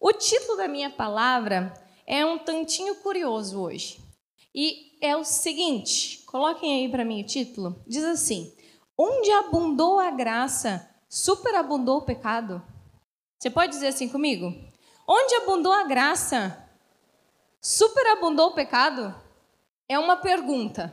O 0.00 0.14
título 0.14 0.56
da 0.56 0.66
minha 0.66 0.88
palavra 0.88 1.74
é 2.06 2.24
um 2.24 2.38
tantinho 2.38 2.94
curioso 2.96 3.60
hoje. 3.60 4.00
E 4.54 4.96
é 4.98 5.14
o 5.14 5.24
seguinte: 5.24 6.22
coloquem 6.24 6.80
aí 6.80 6.90
para 6.90 7.04
mim 7.04 7.20
o 7.20 7.26
título. 7.26 7.84
Diz 7.86 8.02
assim: 8.04 8.50
Onde 8.96 9.30
abundou 9.30 10.00
a 10.00 10.10
graça, 10.10 10.88
superabundou 11.06 11.98
o 11.98 12.02
pecado. 12.02 12.62
Você 13.38 13.50
pode 13.50 13.72
dizer 13.72 13.88
assim 13.88 14.08
comigo? 14.08 14.54
Onde 15.06 15.34
abundou 15.34 15.72
a 15.72 15.84
graça, 15.84 16.66
superabundou 17.60 18.48
o 18.48 18.54
pecado? 18.54 19.14
É 19.86 19.98
uma 19.98 20.16
pergunta. 20.16 20.90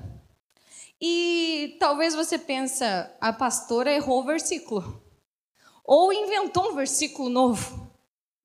E 0.99 1.77
talvez 1.79 2.13
você 2.13 2.37
pensa, 2.37 3.15
a 3.21 3.31
pastora 3.31 3.89
errou 3.89 4.19
o 4.19 4.25
versículo. 4.25 5.01
Ou 5.85 6.11
inventou 6.11 6.71
um 6.71 6.75
versículo 6.75 7.29
novo. 7.29 7.86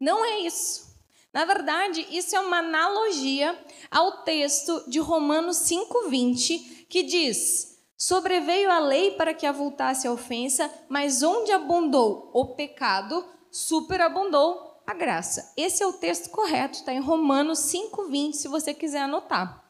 Não 0.03 0.25
é 0.25 0.41
isso. 0.41 0.99
Na 1.33 1.45
verdade, 1.45 2.05
isso 2.11 2.35
é 2.35 2.41
uma 2.41 2.59
analogia 2.59 3.57
ao 3.89 4.25
texto 4.25 4.83
de 4.91 4.99
Romanos 4.99 5.59
5:20, 5.59 6.87
que 6.89 7.05
diz: 7.05 7.79
Sobreveio 7.97 8.69
a 8.69 8.81
lei 8.81 9.13
para 9.13 9.33
que 9.33 9.47
avultasse 9.47 10.09
a 10.09 10.13
ofensa, 10.13 10.69
mas 10.89 11.23
onde 11.23 11.53
abundou 11.53 12.33
o 12.35 12.57
pecado, 12.57 13.25
superabundou 13.49 14.83
a 14.85 14.93
graça. 14.93 15.53
Esse 15.57 15.85
é 15.85 15.87
o 15.87 15.93
texto 15.93 16.31
correto, 16.31 16.79
está 16.79 16.93
em 16.93 16.99
Romanos 16.99 17.61
5:20, 17.61 18.33
se 18.33 18.49
você 18.49 18.75
quiser 18.75 19.03
anotar. 19.03 19.65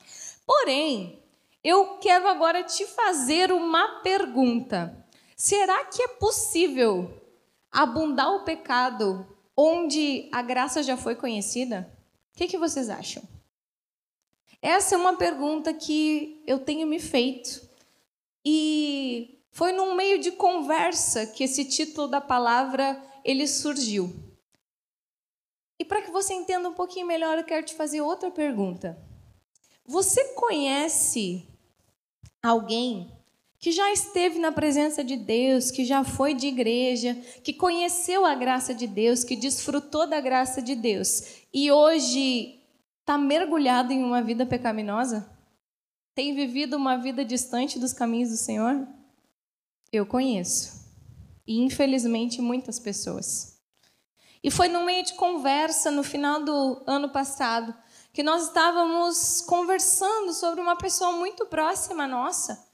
Porém, 0.47 1.23
eu 1.63 1.99
quero 1.99 2.27
agora 2.27 2.63
te 2.63 2.87
fazer 2.87 3.53
uma 3.53 4.01
pergunta. 4.01 4.97
Será 5.37 5.85
que 5.85 6.03
é 6.03 6.09
possível 6.09 7.21
abundar 7.71 8.33
o 8.33 8.45
pecado 8.45 9.27
onde 9.63 10.29
a 10.33 10.43
graça 10.43 10.83
já 10.83 10.97
foi 10.97 11.15
conhecida? 11.15 11.89
O 12.35 12.39
que, 12.39 12.49
que 12.49 12.59
vocês 12.59 12.91
acham? 12.91 13.23
Essa 14.61 14.95
é 14.95 14.99
uma 14.99 15.17
pergunta 15.17 15.73
que 15.73 16.43
eu 16.47 16.59
tenho 16.59 16.87
me 16.87 16.99
feito. 16.99 17.69
E 18.45 19.41
foi 19.53 19.71
num 19.73 19.95
meio 19.95 20.19
de 20.19 20.33
conversa 20.33 21.27
que 21.27 21.45
esse 21.45 21.65
título 21.65 22.09
da 22.09 22.21
palavra 22.21 23.01
ele 23.25 23.47
surgiu. 23.47 24.13
E 25.79 25.85
para 25.85 26.03
que 26.03 26.11
você 26.11 26.35
entenda 26.35 26.69
um 26.69 26.75
pouquinho 26.75 27.07
melhor, 27.07 27.39
eu 27.39 27.45
quero 27.45 27.65
te 27.65 27.75
fazer 27.75 28.01
outra 28.01 28.31
pergunta. 28.31 29.01
Você 29.85 30.35
conhece 30.35 31.47
alguém 32.43 33.13
que 33.63 33.71
já 33.71 33.93
esteve 33.93 34.41
na 34.41 34.51
presença 34.51 35.05
de 35.05 35.17
Deus, 35.17 35.71
que 35.71 35.85
já 35.85 36.03
foi 36.03 36.35
de 36.35 36.49
igreja, 36.49 37.15
que 37.45 37.53
conheceu 37.53 38.27
a 38.27 38.35
graça 38.35 38.75
de 38.75 38.89
Deus, 38.89 39.23
que 39.23 39.37
desfrutou 39.37 40.05
da 40.05 40.21
graça 40.21 40.61
de 40.61 40.75
Deus 40.75 41.45
e 41.55 41.71
hoje 41.71 42.61
está 42.99 43.17
mergulhado 43.17 43.93
em 43.93 44.03
uma 44.03 44.21
vida 44.21 44.45
pecaminosa? 44.45 45.31
Tem 46.13 46.35
vivido 46.35 46.77
uma 46.77 46.97
vida 46.97 47.25
distante 47.25 47.79
dos 47.79 47.93
caminhos 47.93 48.31
do 48.31 48.37
Senhor? 48.37 48.85
Eu 49.93 50.05
conheço. 50.07 50.83
E 51.47 51.61
infelizmente 51.61 52.43
muitas 52.43 52.81
pessoas. 52.81 53.61
E 54.43 54.51
foi 54.51 54.67
no 54.67 54.85
meio 54.85 55.05
de 55.05 55.15
conversa 55.15 55.89
no 55.89 56.03
final 56.03 56.45
do 56.45 56.83
ano 56.85 57.11
passado 57.11 57.73
que 58.13 58.25
nós 58.25 58.49
estávamos 58.49 59.41
conversando 59.43 60.33
sobre 60.33 60.61
uma 60.61 60.75
pessoa 60.75 61.13
muito 61.13 61.47
próxima 61.47 62.09
nossa, 62.09 62.72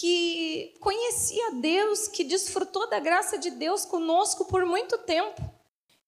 que 0.00 0.74
conhecia 0.80 1.52
Deus, 1.52 2.08
que 2.08 2.24
desfrutou 2.24 2.88
da 2.88 2.98
graça 2.98 3.38
de 3.38 3.50
Deus 3.50 3.84
conosco 3.84 4.44
por 4.44 4.64
muito 4.66 4.98
tempo 4.98 5.40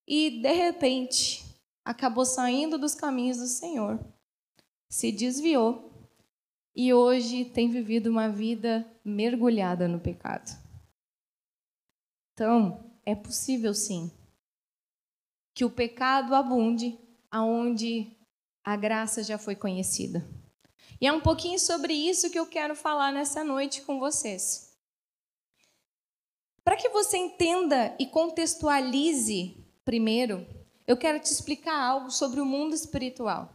e, 0.07 0.41
de 0.41 0.53
repente, 0.53 1.45
acabou 1.85 2.25
saindo 2.25 2.79
dos 2.79 2.95
caminhos 2.95 3.39
do 3.39 3.47
Senhor, 3.47 3.99
se 4.89 5.13
desviou 5.13 5.91
e 6.75 6.93
hoje 6.93 7.45
tem 7.45 7.71
vivido 7.71 8.11
uma 8.11 8.29
vida 8.29 8.87
mergulhada 9.05 9.89
no 9.89 10.01
pecado. 10.01 10.51
Então, 12.33 12.91
é 13.05 13.15
possível 13.15 13.73
sim 13.73 14.11
que 15.55 15.65
o 15.65 15.71
pecado 15.71 16.35
abunde 16.35 16.99
aonde 17.31 18.15
a 18.63 18.77
graça 18.77 19.23
já 19.23 19.39
foi 19.39 19.55
conhecida. 19.55 20.27
E 21.01 21.07
é 21.07 21.13
um 21.13 21.21
pouquinho 21.21 21.59
sobre 21.59 21.93
isso 21.93 22.31
que 22.31 22.39
eu 22.39 22.47
quero 22.47 22.75
falar 22.75 23.13
nessa 23.13 23.45
noite 23.45 23.83
com 23.83 23.99
vocês. 23.99 24.73
Para 26.65 26.77
que 26.77 26.89
você 26.89 27.17
entenda 27.17 27.95
e 27.99 28.07
contextualize 28.07 29.57
primeiro, 29.85 30.47
eu 30.87 30.97
quero 30.97 31.21
te 31.21 31.31
explicar 31.31 31.79
algo 31.79 32.11
sobre 32.11 32.41
o 32.41 32.47
mundo 32.47 32.75
espiritual. 32.75 33.53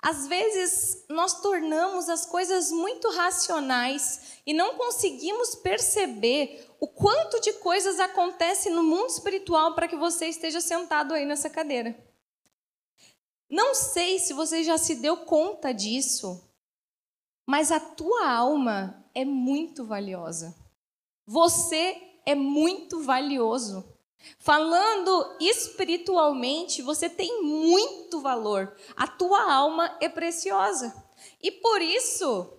Às 0.00 0.28
vezes, 0.28 1.04
nós 1.08 1.40
tornamos 1.40 2.08
as 2.08 2.24
coisas 2.24 2.70
muito 2.70 3.10
racionais 3.10 4.40
e 4.46 4.52
não 4.52 4.76
conseguimos 4.76 5.56
perceber 5.56 6.64
o 6.78 6.86
quanto 6.86 7.40
de 7.40 7.54
coisas 7.54 7.98
acontece 7.98 8.70
no 8.70 8.84
mundo 8.84 9.08
espiritual 9.08 9.74
para 9.74 9.88
que 9.88 9.96
você 9.96 10.26
esteja 10.26 10.60
sentado 10.60 11.14
aí 11.14 11.26
nessa 11.26 11.50
cadeira. 11.50 11.98
Não 13.50 13.74
sei 13.74 14.20
se 14.20 14.32
você 14.32 14.62
já 14.62 14.78
se 14.78 14.96
deu 14.96 15.16
conta 15.16 15.72
disso, 15.72 16.47
mas 17.48 17.72
a 17.72 17.80
tua 17.80 18.30
alma 18.30 19.02
é 19.14 19.24
muito 19.24 19.86
valiosa. 19.86 20.54
Você 21.26 21.96
é 22.26 22.34
muito 22.34 23.00
valioso. 23.02 23.90
Falando 24.38 25.34
espiritualmente, 25.40 26.82
você 26.82 27.08
tem 27.08 27.42
muito 27.42 28.20
valor. 28.20 28.76
A 28.94 29.06
tua 29.06 29.50
alma 29.50 29.96
é 29.98 30.10
preciosa. 30.10 30.94
E 31.42 31.50
por 31.50 31.80
isso, 31.80 32.52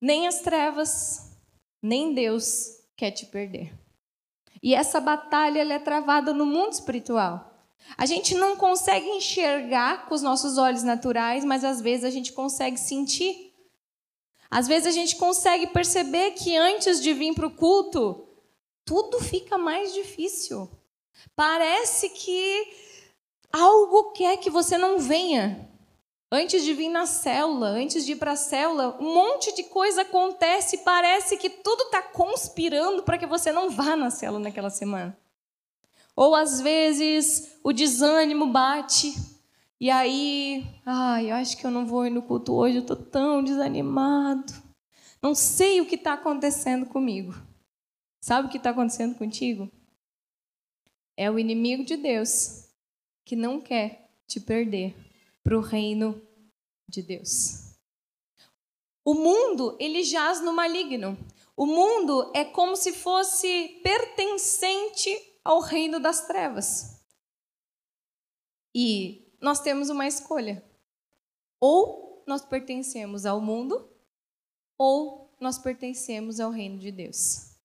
nem 0.00 0.26
as 0.26 0.40
trevas, 0.40 1.38
nem 1.82 2.14
Deus 2.14 2.68
quer 2.96 3.10
te 3.10 3.26
perder. 3.26 3.78
E 4.62 4.74
essa 4.74 4.98
batalha 4.98 5.60
é 5.60 5.78
travada 5.78 6.32
no 6.32 6.46
mundo 6.46 6.72
espiritual. 6.72 7.49
A 7.96 8.06
gente 8.06 8.34
não 8.34 8.56
consegue 8.56 9.06
enxergar 9.08 10.06
com 10.06 10.14
os 10.14 10.22
nossos 10.22 10.58
olhos 10.58 10.82
naturais, 10.82 11.44
mas 11.44 11.64
às 11.64 11.80
vezes 11.80 12.04
a 12.04 12.10
gente 12.10 12.32
consegue 12.32 12.78
sentir. 12.78 13.52
Às 14.50 14.66
vezes 14.66 14.88
a 14.88 14.90
gente 14.90 15.16
consegue 15.16 15.66
perceber 15.68 16.32
que 16.32 16.56
antes 16.56 17.00
de 17.00 17.12
vir 17.12 17.34
para 17.34 17.46
o 17.46 17.54
culto, 17.54 18.26
tudo 18.84 19.20
fica 19.20 19.56
mais 19.56 19.94
difícil. 19.94 20.68
Parece 21.36 22.08
que 22.10 22.68
algo 23.52 24.12
quer 24.12 24.36
que 24.38 24.50
você 24.50 24.76
não 24.76 24.98
venha. 24.98 25.68
Antes 26.32 26.62
de 26.62 26.72
vir 26.72 26.88
na 26.88 27.06
célula, 27.06 27.68
antes 27.68 28.06
de 28.06 28.12
ir 28.12 28.16
para 28.16 28.32
a 28.32 28.36
célula, 28.36 28.96
um 29.00 29.14
monte 29.14 29.52
de 29.52 29.64
coisa 29.64 30.02
acontece 30.02 30.76
e 30.76 30.78
parece 30.78 31.36
que 31.36 31.50
tudo 31.50 31.84
está 31.84 32.02
conspirando 32.02 33.02
para 33.02 33.18
que 33.18 33.26
você 33.26 33.50
não 33.50 33.68
vá 33.68 33.96
na 33.96 34.10
célula 34.10 34.38
naquela 34.38 34.70
semana. 34.70 35.18
Ou 36.20 36.34
às 36.34 36.60
vezes 36.60 37.58
o 37.64 37.72
desânimo 37.72 38.52
bate 38.52 39.14
e 39.80 39.88
aí, 39.88 40.66
ai, 40.84 41.30
eu 41.30 41.36
acho 41.36 41.56
que 41.56 41.64
eu 41.64 41.70
não 41.70 41.86
vou 41.86 42.06
ir 42.06 42.10
no 42.10 42.20
culto 42.20 42.52
hoje, 42.52 42.76
eu 42.76 42.82
estou 42.82 42.96
tão 42.96 43.42
desanimado. 43.42 44.52
Não 45.22 45.34
sei 45.34 45.80
o 45.80 45.86
que 45.86 45.94
está 45.94 46.12
acontecendo 46.12 46.84
comigo. 46.84 47.32
Sabe 48.20 48.46
o 48.46 48.50
que 48.50 48.58
está 48.58 48.68
acontecendo 48.68 49.16
contigo? 49.16 49.70
É 51.16 51.30
o 51.30 51.38
inimigo 51.38 51.82
de 51.82 51.96
Deus 51.96 52.68
que 53.24 53.34
não 53.34 53.58
quer 53.58 54.10
te 54.26 54.38
perder 54.38 54.94
para 55.42 55.56
o 55.56 55.62
reino 55.62 56.20
de 56.86 57.00
Deus. 57.00 57.78
O 59.02 59.14
mundo, 59.14 59.74
ele 59.80 60.02
jaz 60.02 60.42
no 60.42 60.52
maligno. 60.52 61.16
O 61.56 61.64
mundo 61.64 62.30
é 62.34 62.44
como 62.44 62.76
se 62.76 62.92
fosse 62.92 63.80
pertencente 63.82 65.29
ao 65.44 65.60
reino 65.60 65.98
das 66.00 66.26
trevas. 66.26 67.00
E 68.74 69.32
nós 69.40 69.60
temos 69.60 69.90
uma 69.90 70.06
escolha. 70.06 70.64
Ou 71.60 72.22
nós 72.26 72.42
pertencemos 72.42 73.26
ao 73.26 73.40
mundo, 73.40 73.88
ou 74.78 75.34
nós 75.40 75.58
pertencemos 75.58 76.38
ao 76.40 76.50
reino 76.50 76.78
de 76.78 76.92
Deus. 76.92 77.56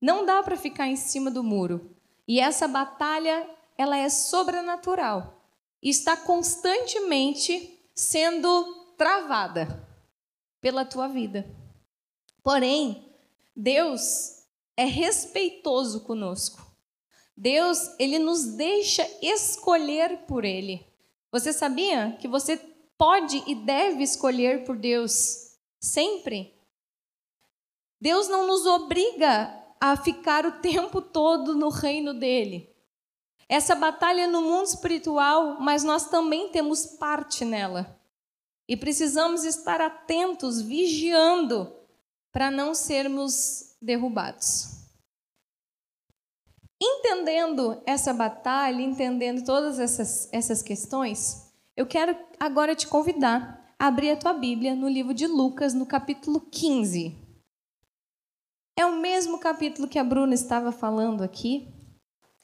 Não 0.00 0.24
dá 0.24 0.42
para 0.42 0.56
ficar 0.56 0.86
em 0.86 0.96
cima 0.96 1.30
do 1.30 1.42
muro. 1.42 1.94
E 2.26 2.40
essa 2.40 2.66
batalha, 2.66 3.48
ela 3.76 3.96
é 3.96 4.08
sobrenatural. 4.08 5.40
E 5.82 5.90
está 5.90 6.16
constantemente 6.16 7.78
sendo 7.94 8.94
travada 8.96 9.86
pela 10.60 10.84
tua 10.84 11.06
vida. 11.06 11.48
Porém, 12.42 13.12
Deus 13.54 14.44
é 14.76 14.84
respeitoso 14.84 16.00
conosco. 16.00 16.65
Deus, 17.36 17.94
ele 17.98 18.18
nos 18.18 18.44
deixa 18.44 19.06
escolher 19.20 20.24
por 20.26 20.44
ele. 20.44 20.86
Você 21.30 21.52
sabia 21.52 22.16
que 22.18 22.26
você 22.26 22.56
pode 22.96 23.42
e 23.46 23.54
deve 23.54 24.02
escolher 24.02 24.64
por 24.64 24.76
Deus 24.76 25.54
sempre? 25.78 26.54
Deus 28.00 28.28
não 28.28 28.46
nos 28.46 28.64
obriga 28.64 29.52
a 29.78 29.96
ficar 29.96 30.46
o 30.46 30.60
tempo 30.60 31.02
todo 31.02 31.54
no 31.54 31.68
reino 31.68 32.14
dele. 32.14 32.74
Essa 33.48 33.74
batalha 33.74 34.22
é 34.22 34.26
no 34.26 34.40
mundo 34.40 34.66
espiritual, 34.66 35.60
mas 35.60 35.84
nós 35.84 36.08
também 36.08 36.48
temos 36.48 36.86
parte 36.86 37.44
nela. 37.44 38.00
E 38.66 38.76
precisamos 38.76 39.44
estar 39.44 39.80
atentos, 39.80 40.60
vigiando, 40.60 41.72
para 42.32 42.50
não 42.50 42.74
sermos 42.74 43.76
derrubados. 43.80 44.85
Entendendo 46.80 47.80
essa 47.86 48.12
batalha, 48.12 48.82
entendendo 48.82 49.44
todas 49.44 49.78
essas, 49.78 50.28
essas 50.32 50.62
questões, 50.62 51.52
eu 51.76 51.86
quero 51.86 52.16
agora 52.38 52.74
te 52.74 52.86
convidar 52.86 53.74
a 53.78 53.86
abrir 53.86 54.10
a 54.10 54.16
tua 54.16 54.32
Bíblia 54.32 54.74
no 54.74 54.88
livro 54.88 55.14
de 55.14 55.26
Lucas, 55.26 55.74
no 55.74 55.86
capítulo 55.86 56.40
15. 56.40 57.16
É 58.78 58.84
o 58.84 58.96
mesmo 59.00 59.38
capítulo 59.38 59.88
que 59.88 59.98
a 59.98 60.04
Bruna 60.04 60.34
estava 60.34 60.70
falando 60.70 61.22
aqui, 61.22 61.68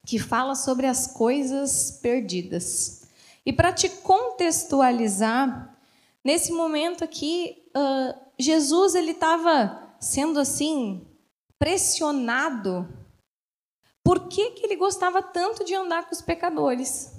que 0.07 0.19
fala 0.19 0.55
sobre 0.55 0.87
as 0.87 1.07
coisas 1.07 1.99
perdidas. 2.03 3.03
E 3.45 3.53
para 3.53 3.73
te 3.73 3.89
contextualizar, 3.89 5.77
nesse 6.25 6.53
momento 6.53 7.05
aqui, 7.05 7.63
uh, 7.77 8.19
Jesus 8.39 8.95
ele 8.95 9.13
estava 9.13 9.95
sendo 10.01 10.41
assim 10.41 11.07
pressionado. 11.59 12.89
Por 14.03 14.29
que, 14.29 14.51
que 14.51 14.67
ele 14.67 14.77
gostava 14.77 15.23
tanto 15.23 15.65
de 15.65 15.75
andar 15.75 16.07
com 16.07 16.15
os 16.15 16.23
pecadores? 16.23 17.13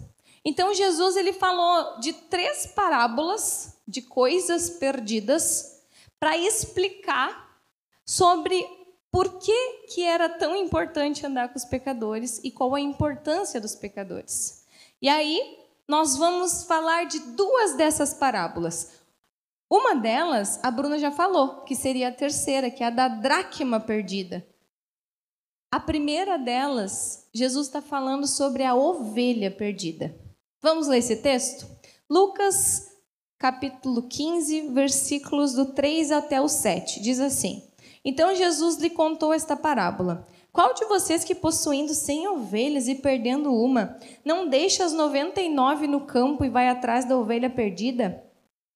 Então 0.43 0.73
Jesus 0.73 1.15
ele 1.15 1.31
falou 1.31 1.99
de 1.99 2.13
três 2.13 2.67
parábolas 2.67 3.77
de 3.87 4.01
coisas 4.01 4.69
perdidas 4.69 5.81
para 6.19 6.37
explicar 6.37 7.61
sobre 8.05 8.65
por 9.11 9.39
que, 9.39 9.85
que 9.93 10.03
era 10.03 10.27
tão 10.27 10.55
importante 10.55 11.25
andar 11.25 11.49
com 11.49 11.57
os 11.57 11.65
pecadores 11.65 12.41
e 12.43 12.49
qual 12.49 12.73
a 12.73 12.79
importância 12.79 13.61
dos 13.61 13.75
pecadores. 13.75 14.65
E 15.01 15.07
aí, 15.07 15.59
nós 15.87 16.17
vamos 16.17 16.63
falar 16.63 17.05
de 17.05 17.19
duas 17.19 17.73
dessas 17.75 18.13
parábolas. 18.13 19.03
Uma 19.69 19.95
delas, 19.95 20.59
a 20.63 20.71
Bruna 20.71 20.97
já 20.97 21.11
falou, 21.11 21.61
que 21.61 21.75
seria 21.75 22.07
a 22.07 22.11
terceira, 22.11 22.71
que 22.71 22.83
é 22.83 22.87
a 22.87 22.89
da 22.89 23.07
dracma 23.07 23.79
perdida. 23.79 24.45
A 25.73 25.79
primeira 25.79 26.37
delas, 26.37 27.27
Jesus 27.33 27.65
está 27.65 27.81
falando 27.81 28.27
sobre 28.27 28.63
a 28.63 28.75
ovelha 28.75 29.49
perdida. 29.49 30.15
Vamos 30.61 30.85
ler 30.85 30.99
esse 30.99 31.15
texto? 31.15 31.65
Lucas, 32.07 32.91
capítulo 33.39 34.03
15, 34.03 34.69
versículos 34.69 35.53
do 35.53 35.73
3 35.73 36.11
até 36.11 36.39
o 36.39 36.47
7. 36.47 37.01
Diz 37.01 37.19
assim: 37.19 37.63
então 38.05 38.35
Jesus 38.35 38.77
lhe 38.77 38.91
contou 38.91 39.33
esta 39.33 39.55
parábola. 39.55 40.27
Qual 40.51 40.75
de 40.75 40.85
vocês 40.85 41.23
que 41.23 41.33
possuindo 41.33 41.95
cem 41.95 42.27
ovelhas 42.27 42.87
e 42.87 42.93
perdendo 42.93 43.51
uma, 43.51 43.97
não 44.23 44.47
deixa 44.47 44.85
as 44.85 44.93
noventa 44.93 45.41
e 45.41 45.49
nove 45.49 45.87
no 45.87 46.01
campo 46.01 46.45
e 46.45 46.49
vai 46.49 46.69
atrás 46.69 47.03
da 47.03 47.17
ovelha 47.17 47.49
perdida 47.49 48.23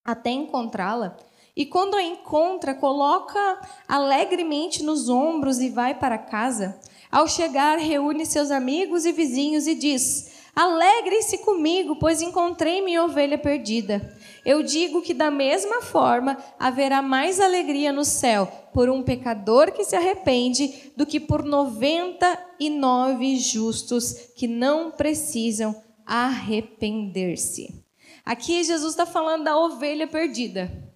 até 0.04 0.32
encontrá-la? 0.32 1.16
E 1.58 1.66
quando 1.66 1.96
a 1.96 2.04
encontra, 2.04 2.76
coloca 2.76 3.60
alegremente 3.88 4.84
nos 4.84 5.10
ombros 5.10 5.60
e 5.60 5.70
vai 5.70 5.96
para 5.96 6.16
casa. 6.16 6.80
Ao 7.12 7.28
chegar, 7.28 7.80
reúne 7.80 8.28
seus 8.28 8.52
amigos 8.52 9.08
e 9.08 9.12
vizinhos 9.12 9.66
e 9.66 9.74
diz: 9.74 10.30
Alegrem-se 10.56 11.40
comigo, 11.40 11.96
pois 11.96 12.22
encontrei 12.22 12.80
minha 12.82 13.04
ovelha 13.04 13.40
perdida. 13.40 14.16
Eu 14.46 14.62
digo 14.62 15.02
que 15.02 15.16
da 15.16 15.32
mesma 15.32 15.82
forma 15.82 16.38
haverá 16.60 17.02
mais 17.02 17.40
alegria 17.40 17.92
no 17.92 18.06
céu 18.06 18.46
por 18.72 18.88
um 18.88 19.02
pecador 19.02 19.72
que 19.72 19.84
se 19.84 19.96
arrepende 19.96 20.92
do 20.96 21.08
que 21.08 21.20
por 21.20 21.44
99 21.44 23.36
justos 23.38 24.14
que 24.36 24.48
não 24.48 24.92
precisam 24.92 25.76
arrepender-se. 26.06 27.84
Aqui 28.24 28.64
Jesus 28.64 28.92
está 28.92 29.08
falando 29.08 29.46
da 29.46 29.58
ovelha 29.58 30.06
perdida. 30.06 30.87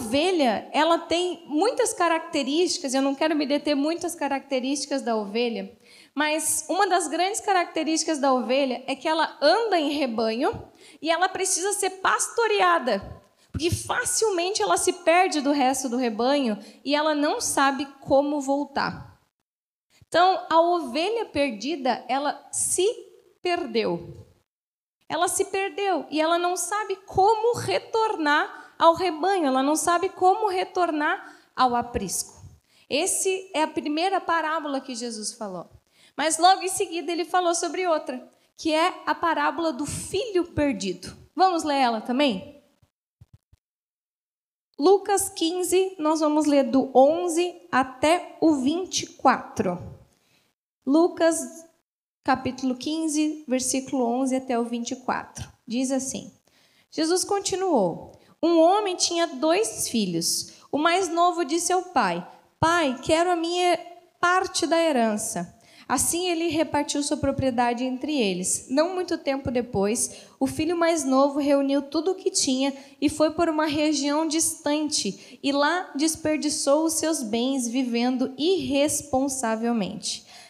Ovelha, 0.00 0.66
ela 0.72 0.98
tem 0.98 1.44
muitas 1.46 1.92
características, 1.92 2.94
eu 2.94 3.02
não 3.02 3.14
quero 3.14 3.36
me 3.36 3.44
deter 3.44 3.74
muitas 3.74 4.14
características 4.14 5.02
da 5.02 5.14
ovelha, 5.14 5.78
mas 6.14 6.64
uma 6.70 6.88
das 6.88 7.06
grandes 7.06 7.38
características 7.40 8.18
da 8.18 8.32
ovelha 8.32 8.82
é 8.86 8.96
que 8.96 9.06
ela 9.06 9.36
anda 9.42 9.78
em 9.78 9.90
rebanho 9.90 10.66
e 11.02 11.10
ela 11.10 11.28
precisa 11.28 11.74
ser 11.74 11.90
pastoreada. 12.00 13.22
Porque 13.52 13.70
facilmente 13.70 14.62
ela 14.62 14.78
se 14.78 14.90
perde 14.90 15.42
do 15.42 15.52
resto 15.52 15.86
do 15.86 15.98
rebanho 15.98 16.58
e 16.82 16.94
ela 16.94 17.14
não 17.14 17.38
sabe 17.38 17.84
como 18.00 18.40
voltar. 18.40 19.20
Então, 20.08 20.46
a 20.48 20.62
ovelha 20.62 21.26
perdida, 21.26 22.02
ela 22.08 22.48
se 22.50 22.86
perdeu. 23.42 24.26
Ela 25.06 25.28
se 25.28 25.44
perdeu 25.44 26.06
e 26.10 26.22
ela 26.22 26.38
não 26.38 26.56
sabe 26.56 26.96
como 27.04 27.58
retornar 27.58 28.59
ao 28.80 28.94
rebanho, 28.94 29.44
ela 29.44 29.62
não 29.62 29.76
sabe 29.76 30.08
como 30.08 30.48
retornar 30.48 31.36
ao 31.54 31.76
aprisco. 31.76 32.42
Esse 32.88 33.50
é 33.52 33.62
a 33.62 33.68
primeira 33.68 34.18
parábola 34.22 34.80
que 34.80 34.94
Jesus 34.94 35.34
falou. 35.34 35.68
Mas 36.16 36.38
logo 36.38 36.62
em 36.62 36.68
seguida 36.68 37.12
ele 37.12 37.26
falou 37.26 37.54
sobre 37.54 37.86
outra, 37.86 38.26
que 38.56 38.72
é 38.72 39.02
a 39.04 39.14
parábola 39.14 39.70
do 39.70 39.84
filho 39.84 40.46
perdido. 40.46 41.14
Vamos 41.36 41.62
ler 41.62 41.76
ela 41.76 42.00
também? 42.00 42.62
Lucas 44.78 45.28
15, 45.28 45.96
nós 45.98 46.20
vamos 46.20 46.46
ler 46.46 46.64
do 46.64 46.90
11 46.96 47.68
até 47.70 48.38
o 48.40 48.54
24. 48.54 49.78
Lucas, 50.86 51.66
capítulo 52.24 52.74
15, 52.74 53.44
versículo 53.46 54.06
11 54.06 54.36
até 54.36 54.58
o 54.58 54.64
24. 54.64 55.46
Diz 55.66 55.90
assim: 55.90 56.32
Jesus 56.90 57.24
continuou: 57.24 58.18
Um 58.42 58.58
homem 58.58 58.96
tinha 58.96 59.26
dois 59.26 59.88
filhos. 59.88 60.52
O 60.72 60.78
mais 60.78 61.08
novo 61.08 61.44
disse 61.44 61.72
ao 61.72 61.82
pai: 61.82 62.26
Pai, 62.58 62.98
quero 63.02 63.30
a 63.30 63.36
minha 63.36 63.78
parte 64.20 64.66
da 64.66 64.78
herança. 64.78 65.58
Assim 65.90 66.28
ele 66.28 66.46
repartiu 66.48 67.02
sua 67.02 67.16
propriedade 67.16 67.84
entre 67.84 68.16
eles. 68.16 68.68
Não 68.70 68.94
muito 68.94 69.18
tempo 69.18 69.50
depois, 69.50 70.18
o 70.38 70.46
filho 70.46 70.76
mais 70.76 71.04
novo 71.04 71.40
reuniu 71.40 71.82
tudo 71.82 72.12
o 72.12 72.14
que 72.14 72.30
tinha 72.30 72.72
e 73.00 73.08
foi 73.08 73.32
por 73.32 73.48
uma 73.48 73.66
região 73.66 74.28
distante, 74.28 75.40
e 75.42 75.50
lá 75.50 75.90
desperdiçou 75.96 76.84
os 76.84 76.94
seus 76.94 77.24
bens 77.24 77.66
vivendo 77.66 78.32
irresponsavelmente. 78.38 80.24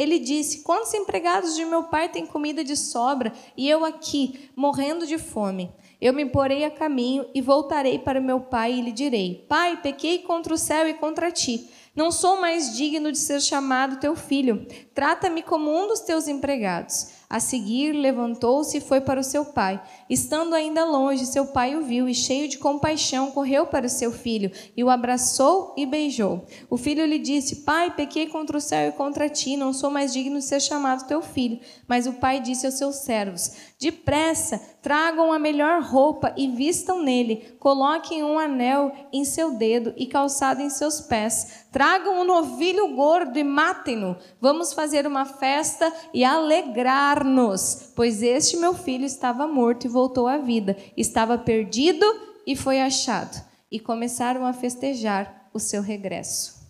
ele 0.00 0.18
disse: 0.18 0.62
Quantos 0.62 0.94
empregados 0.94 1.54
de 1.54 1.64
meu 1.66 1.82
pai 1.82 2.08
têm 2.08 2.24
comida 2.24 2.64
de 2.64 2.74
sobra 2.74 3.34
e 3.54 3.68
eu 3.68 3.84
aqui, 3.84 4.48
morrendo 4.56 5.06
de 5.06 5.18
fome? 5.18 5.70
Eu 6.00 6.14
me 6.14 6.24
porei 6.24 6.64
a 6.64 6.70
caminho 6.70 7.26
e 7.34 7.42
voltarei 7.42 7.98
para 7.98 8.18
meu 8.18 8.40
pai 8.40 8.72
e 8.72 8.80
lhe 8.80 8.92
direi: 8.92 9.44
Pai, 9.46 9.78
pequei 9.82 10.20
contra 10.20 10.54
o 10.54 10.58
céu 10.58 10.88
e 10.88 10.94
contra 10.94 11.30
ti. 11.30 11.68
Não 11.94 12.10
sou 12.10 12.40
mais 12.40 12.74
digno 12.74 13.12
de 13.12 13.18
ser 13.18 13.42
chamado 13.42 14.00
teu 14.00 14.16
filho. 14.16 14.66
Trata-me 14.94 15.42
como 15.42 15.70
um 15.70 15.88
dos 15.88 16.00
teus 16.00 16.28
empregados. 16.28 17.08
A 17.28 17.38
seguir, 17.38 17.92
levantou-se 17.92 18.78
e 18.78 18.80
foi 18.80 19.02
para 19.02 19.20
o 19.20 19.24
seu 19.24 19.44
pai. 19.44 19.82
Estando 20.10 20.56
ainda 20.56 20.84
longe, 20.84 21.24
seu 21.24 21.46
pai 21.46 21.76
o 21.76 21.84
viu 21.84 22.08
e, 22.08 22.14
cheio 22.16 22.48
de 22.48 22.58
compaixão, 22.58 23.30
correu 23.30 23.64
para 23.66 23.88
seu 23.88 24.10
filho 24.10 24.50
e 24.76 24.82
o 24.82 24.90
abraçou 24.90 25.72
e 25.76 25.86
beijou. 25.86 26.44
O 26.68 26.76
filho 26.76 27.06
lhe 27.06 27.16
disse: 27.16 27.62
Pai, 27.62 27.94
pequei 27.94 28.26
contra 28.26 28.58
o 28.58 28.60
céu 28.60 28.88
e 28.88 28.92
contra 28.92 29.28
ti, 29.28 29.56
não 29.56 29.72
sou 29.72 29.88
mais 29.88 30.12
digno 30.12 30.40
de 30.40 30.44
ser 30.44 30.58
chamado 30.58 31.06
teu 31.06 31.22
filho. 31.22 31.60
Mas 31.86 32.08
o 32.08 32.14
pai 32.14 32.40
disse 32.40 32.66
aos 32.66 32.74
seus 32.74 32.96
servos: 32.96 33.52
Depressa, 33.78 34.60
tragam 34.82 35.32
a 35.32 35.38
melhor 35.38 35.80
roupa 35.80 36.34
e 36.36 36.48
vistam 36.48 37.00
nele, 37.04 37.54
coloquem 37.60 38.24
um 38.24 38.36
anel 38.36 38.90
em 39.12 39.24
seu 39.24 39.52
dedo 39.52 39.94
e 39.96 40.06
calçado 40.06 40.60
em 40.60 40.70
seus 40.70 41.00
pés. 41.00 41.66
Tragam 41.70 42.22
um 42.22 42.24
novilho 42.24 42.96
gordo 42.96 43.38
e 43.38 43.44
matem-no. 43.44 44.16
Vamos 44.40 44.72
fazer 44.72 45.06
uma 45.06 45.24
festa 45.24 45.92
e 46.12 46.24
alegrar-nos, 46.24 47.92
pois 47.94 48.24
este 48.24 48.56
meu 48.56 48.74
filho 48.74 49.04
estava 49.04 49.46
morto 49.46 49.84
e 49.84 49.88
voltou 49.88 49.99
à 50.26 50.38
vida, 50.38 50.76
estava 50.96 51.36
perdido 51.36 52.04
e 52.46 52.56
foi 52.56 52.80
achado. 52.80 53.44
E 53.70 53.78
começaram 53.78 54.46
a 54.46 54.52
festejar 54.52 55.48
o 55.52 55.58
seu 55.58 55.82
regresso. 55.82 56.60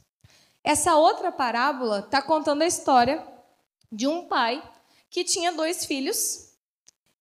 Essa 0.63 0.97
outra 0.97 1.33
parábola 1.33 2.01
está 2.01 2.21
contando 2.21 2.63
a 2.63 2.67
história 2.67 3.27
de 3.91 4.07
um 4.07 4.27
pai 4.27 4.63
que 5.09 5.25
tinha 5.25 5.53
dois 5.53 5.85
filhos 5.85 6.51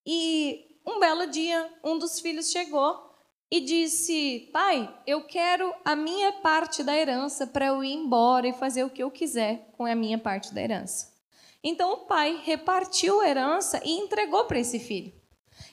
e 0.06 0.78
um 0.86 1.00
belo 1.00 1.28
dia, 1.28 1.72
um 1.84 1.98
dos 1.98 2.20
filhos 2.20 2.52
chegou 2.52 3.10
e 3.52 3.62
disse: 3.62 4.50
Pai, 4.52 4.94
eu 5.08 5.24
quero 5.26 5.74
a 5.84 5.96
minha 5.96 6.34
parte 6.34 6.84
da 6.84 6.96
herança 6.96 7.48
para 7.48 7.68
eu 7.68 7.84
ir 7.84 7.94
embora 7.94 8.48
e 8.48 8.54
fazer 8.54 8.84
o 8.84 8.90
que 8.90 9.02
eu 9.02 9.10
quiser 9.10 9.72
com 9.78 9.86
a 9.86 9.96
minha 9.96 10.18
parte 10.18 10.54
da 10.54 10.62
herança. 10.62 11.14
Então 11.64 11.92
o 11.94 11.98
pai 12.06 12.42
repartiu 12.44 13.20
a 13.22 13.28
herança 13.28 13.82
e 13.84 13.92
entregou 13.92 14.46
para 14.46 14.60
esse 14.60 14.80
filho. 14.80 15.19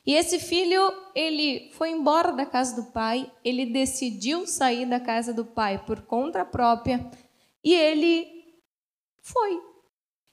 E 0.06 0.14
esse 0.14 0.38
filho, 0.38 0.80
ele 1.14 1.70
foi 1.72 1.90
embora 1.90 2.32
da 2.32 2.46
casa 2.46 2.80
do 2.80 2.92
pai, 2.92 3.30
ele 3.44 3.66
decidiu 3.66 4.46
sair 4.46 4.86
da 4.86 4.98
casa 5.00 5.34
do 5.34 5.44
pai 5.44 5.84
por 5.84 6.00
conta 6.02 6.44
própria 6.44 7.10
e 7.64 7.74
ele 7.74 8.54
foi. 9.20 9.60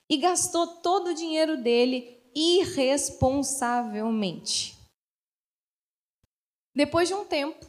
E 0.08 0.16
gastou 0.16 0.68
todo 0.80 1.08
o 1.08 1.14
dinheiro 1.14 1.60
dele 1.60 2.22
irresponsavelmente. 2.32 4.78
Depois 6.72 7.08
de 7.08 7.14
um 7.14 7.24
tempo, 7.24 7.66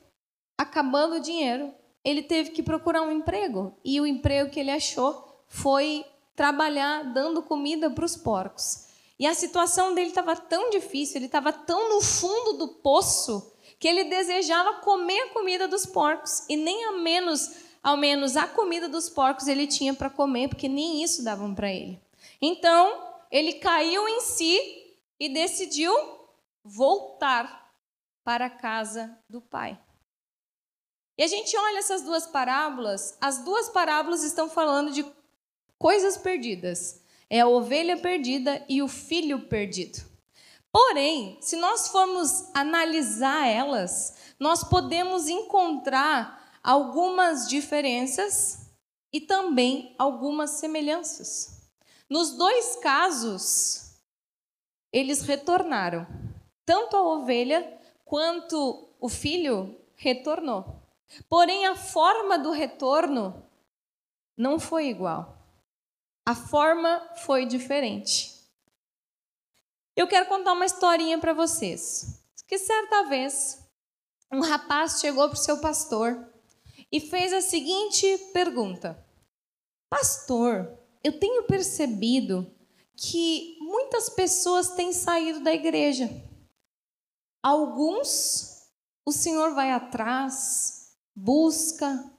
acabando 0.55 1.15
o 1.15 1.21
dinheiro, 1.21 1.73
ele 2.03 2.21
teve 2.21 2.51
que 2.51 2.61
procurar 2.61 3.01
um 3.01 3.11
emprego. 3.11 3.75
E 3.83 3.99
o 3.99 4.05
emprego 4.05 4.51
que 4.51 4.59
ele 4.59 4.69
achou 4.69 5.43
foi 5.47 6.05
trabalhar 6.35 7.01
dando 7.13 7.41
comida 7.41 7.89
para 7.89 8.05
os 8.05 8.15
porcos. 8.15 8.84
E 9.17 9.25
a 9.25 9.33
situação 9.33 9.95
dele 9.95 10.09
estava 10.09 10.35
tão 10.35 10.69
difícil, 10.69 11.17
ele 11.17 11.27
estava 11.27 11.53
tão 11.53 11.89
no 11.89 12.01
fundo 12.01 12.53
do 12.53 12.67
poço, 12.67 13.53
que 13.79 13.87
ele 13.87 14.05
desejava 14.05 14.81
comer 14.81 15.19
a 15.21 15.29
comida 15.29 15.67
dos 15.67 15.85
porcos. 15.85 16.45
E 16.49 16.57
nem 16.57 16.85
a 16.85 16.91
menos, 16.93 17.55
ao 17.81 17.95
menos 17.95 18.35
a 18.35 18.47
comida 18.47 18.89
dos 18.89 19.09
porcos 19.09 19.47
ele 19.47 19.67
tinha 19.67 19.93
para 19.93 20.09
comer, 20.09 20.49
porque 20.49 20.67
nem 20.67 21.03
isso 21.03 21.23
davam 21.23 21.55
para 21.55 21.71
ele. 21.71 22.01
Então, 22.41 23.13
ele 23.31 23.53
caiu 23.53 24.07
em 24.07 24.21
si 24.21 24.97
e 25.19 25.29
decidiu 25.29 25.93
voltar 26.63 27.73
para 28.23 28.47
a 28.47 28.49
casa 28.49 29.17
do 29.29 29.39
pai. 29.39 29.79
E 31.17 31.23
a 31.23 31.27
gente 31.27 31.55
olha 31.55 31.79
essas 31.79 32.01
duas 32.01 32.27
parábolas, 32.27 33.17
as 33.21 33.37
duas 33.43 33.69
parábolas 33.69 34.23
estão 34.23 34.49
falando 34.49 34.91
de 34.91 35.05
coisas 35.77 36.17
perdidas. 36.17 37.01
É 37.29 37.41
a 37.41 37.47
ovelha 37.47 37.97
perdida 37.97 38.63
e 38.69 38.81
o 38.81 38.87
filho 38.87 39.47
perdido. 39.47 40.03
Porém, 40.71 41.37
se 41.41 41.55
nós 41.55 41.87
formos 41.87 42.49
analisar 42.53 43.47
elas, 43.47 44.15
nós 44.39 44.63
podemos 44.63 45.27
encontrar 45.29 46.59
algumas 46.61 47.47
diferenças 47.47 48.71
e 49.13 49.21
também 49.21 49.95
algumas 49.97 50.51
semelhanças. 50.51 51.71
Nos 52.09 52.33
dois 52.33 52.75
casos, 52.75 53.95
eles 54.91 55.21
retornaram. 55.21 56.05
Tanto 56.65 56.97
a 56.97 57.01
ovelha 57.01 57.79
quanto 58.03 58.89
o 58.99 59.07
filho 59.07 59.79
retornou. 59.95 60.81
Porém, 61.29 61.65
a 61.65 61.75
forma 61.75 62.37
do 62.37 62.51
retorno 62.51 63.43
não 64.37 64.59
foi 64.59 64.87
igual. 64.87 65.34
A 66.25 66.33
forma 66.33 67.07
foi 67.17 67.45
diferente. 67.45 68.33
Eu 69.95 70.07
quero 70.07 70.27
contar 70.27 70.53
uma 70.53 70.65
historinha 70.65 71.19
para 71.19 71.33
vocês. 71.33 72.19
Que 72.47 72.57
certa 72.57 73.03
vez, 73.03 73.63
um 74.31 74.41
rapaz 74.41 74.99
chegou 74.99 75.29
para 75.29 75.35
o 75.35 75.41
seu 75.41 75.59
pastor 75.59 76.33
e 76.91 76.99
fez 76.99 77.31
a 77.31 77.41
seguinte 77.41 78.17
pergunta: 78.33 79.03
Pastor, 79.87 80.77
eu 81.03 81.19
tenho 81.19 81.43
percebido 81.43 82.51
que 82.97 83.57
muitas 83.59 84.09
pessoas 84.09 84.71
têm 84.71 84.91
saído 84.91 85.41
da 85.41 85.53
igreja. 85.53 86.09
Alguns 87.43 88.67
o 89.05 89.11
Senhor 89.11 89.53
vai 89.53 89.71
atrás, 89.71 90.97
busca, 91.15 92.11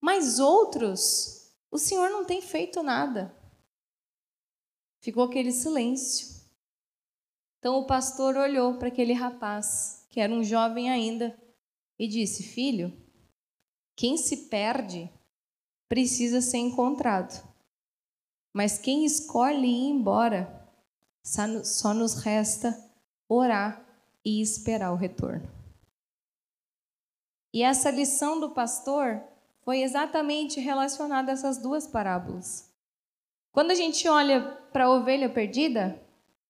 mas 0.00 0.38
outros 0.38 1.35
o 1.76 1.78
Senhor 1.78 2.08
não 2.08 2.24
tem 2.24 2.40
feito 2.40 2.82
nada. 2.82 3.36
Ficou 5.02 5.24
aquele 5.24 5.52
silêncio. 5.52 6.34
Então 7.58 7.78
o 7.78 7.86
pastor 7.86 8.34
olhou 8.34 8.78
para 8.78 8.88
aquele 8.88 9.12
rapaz, 9.12 10.06
que 10.08 10.18
era 10.18 10.32
um 10.32 10.42
jovem 10.42 10.90
ainda, 10.90 11.38
e 11.98 12.08
disse: 12.08 12.42
Filho, 12.42 12.90
quem 13.94 14.16
se 14.16 14.48
perde 14.48 15.12
precisa 15.86 16.40
ser 16.40 16.58
encontrado. 16.58 17.46
Mas 18.54 18.78
quem 18.78 19.04
escolhe 19.04 19.66
ir 19.66 19.90
embora, 19.90 20.66
só 21.22 21.92
nos 21.92 22.14
resta 22.14 22.74
orar 23.28 23.84
e 24.24 24.40
esperar 24.40 24.92
o 24.92 24.96
retorno. 24.96 25.46
E 27.52 27.62
essa 27.62 27.90
lição 27.90 28.40
do 28.40 28.54
pastor 28.54 29.22
foi 29.66 29.82
exatamente 29.82 30.60
relacionada 30.60 31.32
a 31.32 31.34
essas 31.34 31.58
duas 31.58 31.88
parábolas. 31.88 32.72
Quando 33.50 33.72
a 33.72 33.74
gente 33.74 34.06
olha 34.06 34.40
para 34.72 34.84
a 34.84 34.90
ovelha 34.90 35.28
perdida, 35.28 36.00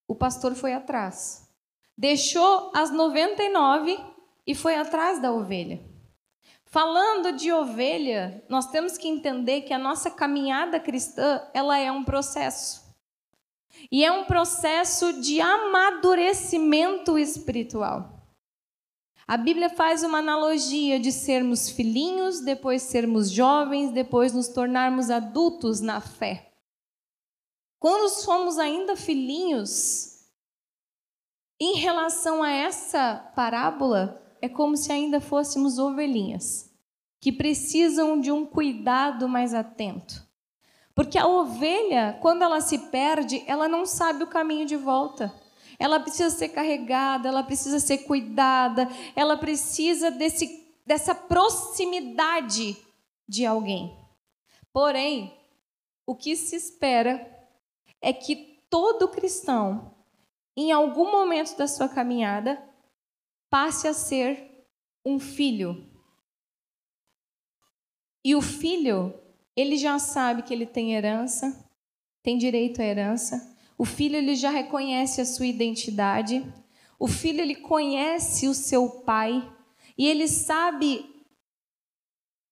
o 0.07 0.13
pastor 0.13 0.53
foi 0.53 0.71
atrás. 0.71 1.51
Deixou 1.97 2.71
as 2.75 2.91
99 2.91 3.97
e 4.45 4.53
foi 4.53 4.75
atrás 4.75 5.19
da 5.19 5.33
ovelha. 5.33 5.83
Falando 6.65 7.31
de 7.31 7.51
ovelha, 7.51 8.45
nós 8.47 8.67
temos 8.67 8.99
que 8.99 9.07
entender 9.07 9.61
que 9.61 9.73
a 9.73 9.79
nossa 9.79 10.11
caminhada 10.11 10.79
cristã, 10.79 11.41
ela 11.55 11.79
é 11.79 11.91
um 11.91 12.03
processo. 12.03 12.85
E 13.91 14.05
é 14.05 14.11
um 14.11 14.25
processo 14.25 15.19
de 15.21 15.41
amadurecimento 15.41 17.17
espiritual. 17.17 18.16
A 19.27 19.35
Bíblia 19.35 19.69
faz 19.69 20.03
uma 20.03 20.19
analogia 20.19 20.97
de 20.97 21.11
sermos 21.11 21.69
filhinhos, 21.69 22.39
depois 22.39 22.81
sermos 22.83 23.29
jovens, 23.29 23.91
depois 23.91 24.31
nos 24.31 24.47
tornarmos 24.47 25.09
adultos 25.09 25.81
na 25.81 25.99
fé. 25.99 26.53
Quando 27.77 28.09
somos 28.09 28.57
ainda 28.57 28.95
filhinhos, 28.95 30.17
em 31.59 31.75
relação 31.75 32.41
a 32.41 32.51
essa 32.51 33.15
parábola, 33.35 34.23
é 34.41 34.47
como 34.47 34.77
se 34.77 34.93
ainda 34.93 35.19
fôssemos 35.19 35.77
ovelhinhas, 35.77 36.71
que 37.19 37.31
precisam 37.31 38.21
de 38.21 38.31
um 38.31 38.45
cuidado 38.45 39.27
mais 39.27 39.53
atento. 39.53 40.25
Porque 40.95 41.17
a 41.17 41.27
ovelha, 41.27 42.17
quando 42.21 42.43
ela 42.43 42.61
se 42.61 42.79
perde, 42.89 43.43
ela 43.45 43.67
não 43.67 43.85
sabe 43.85 44.23
o 44.23 44.27
caminho 44.27 44.65
de 44.65 44.77
volta. 44.77 45.33
Ela 45.79 45.99
precisa 45.99 46.29
ser 46.29 46.49
carregada, 46.49 47.27
ela 47.27 47.43
precisa 47.43 47.79
ser 47.79 47.99
cuidada, 47.99 48.87
ela 49.15 49.37
precisa 49.37 50.09
desse, 50.09 50.73
dessa 50.85 51.13
proximidade 51.13 52.75
de 53.27 53.45
alguém. 53.45 53.95
Porém, 54.73 55.37
o 56.05 56.15
que 56.15 56.35
se 56.35 56.55
espera 56.55 57.29
é 58.01 58.11
que 58.11 58.63
todo 58.69 59.07
cristão, 59.07 59.95
em 60.55 60.71
algum 60.71 61.11
momento 61.11 61.55
da 61.57 61.67
sua 61.67 61.87
caminhada, 61.87 62.61
passe 63.49 63.87
a 63.87 63.93
ser 63.93 64.67
um 65.05 65.19
filho. 65.19 65.85
E 68.23 68.35
o 68.35 68.41
filho 68.41 69.13
ele 69.57 69.75
já 69.75 69.97
sabe 69.97 70.43
que 70.43 70.53
ele 70.53 70.67
tem 70.67 70.93
herança, 70.93 71.67
tem 72.21 72.37
direito 72.37 72.79
à 72.79 72.85
herança. 72.85 73.56
O 73.77 73.85
filho 73.85 74.15
ele 74.15 74.35
já 74.35 74.49
reconhece 74.49 75.21
a 75.21 75.25
sua 75.25 75.45
identidade. 75.45 76.45
O 76.97 77.07
filho 77.07 77.41
ele 77.41 77.55
conhece 77.55 78.47
o 78.47 78.53
seu 78.53 78.89
pai 78.89 79.47
e 79.97 80.07
ele 80.07 80.27
sabe 80.27 81.05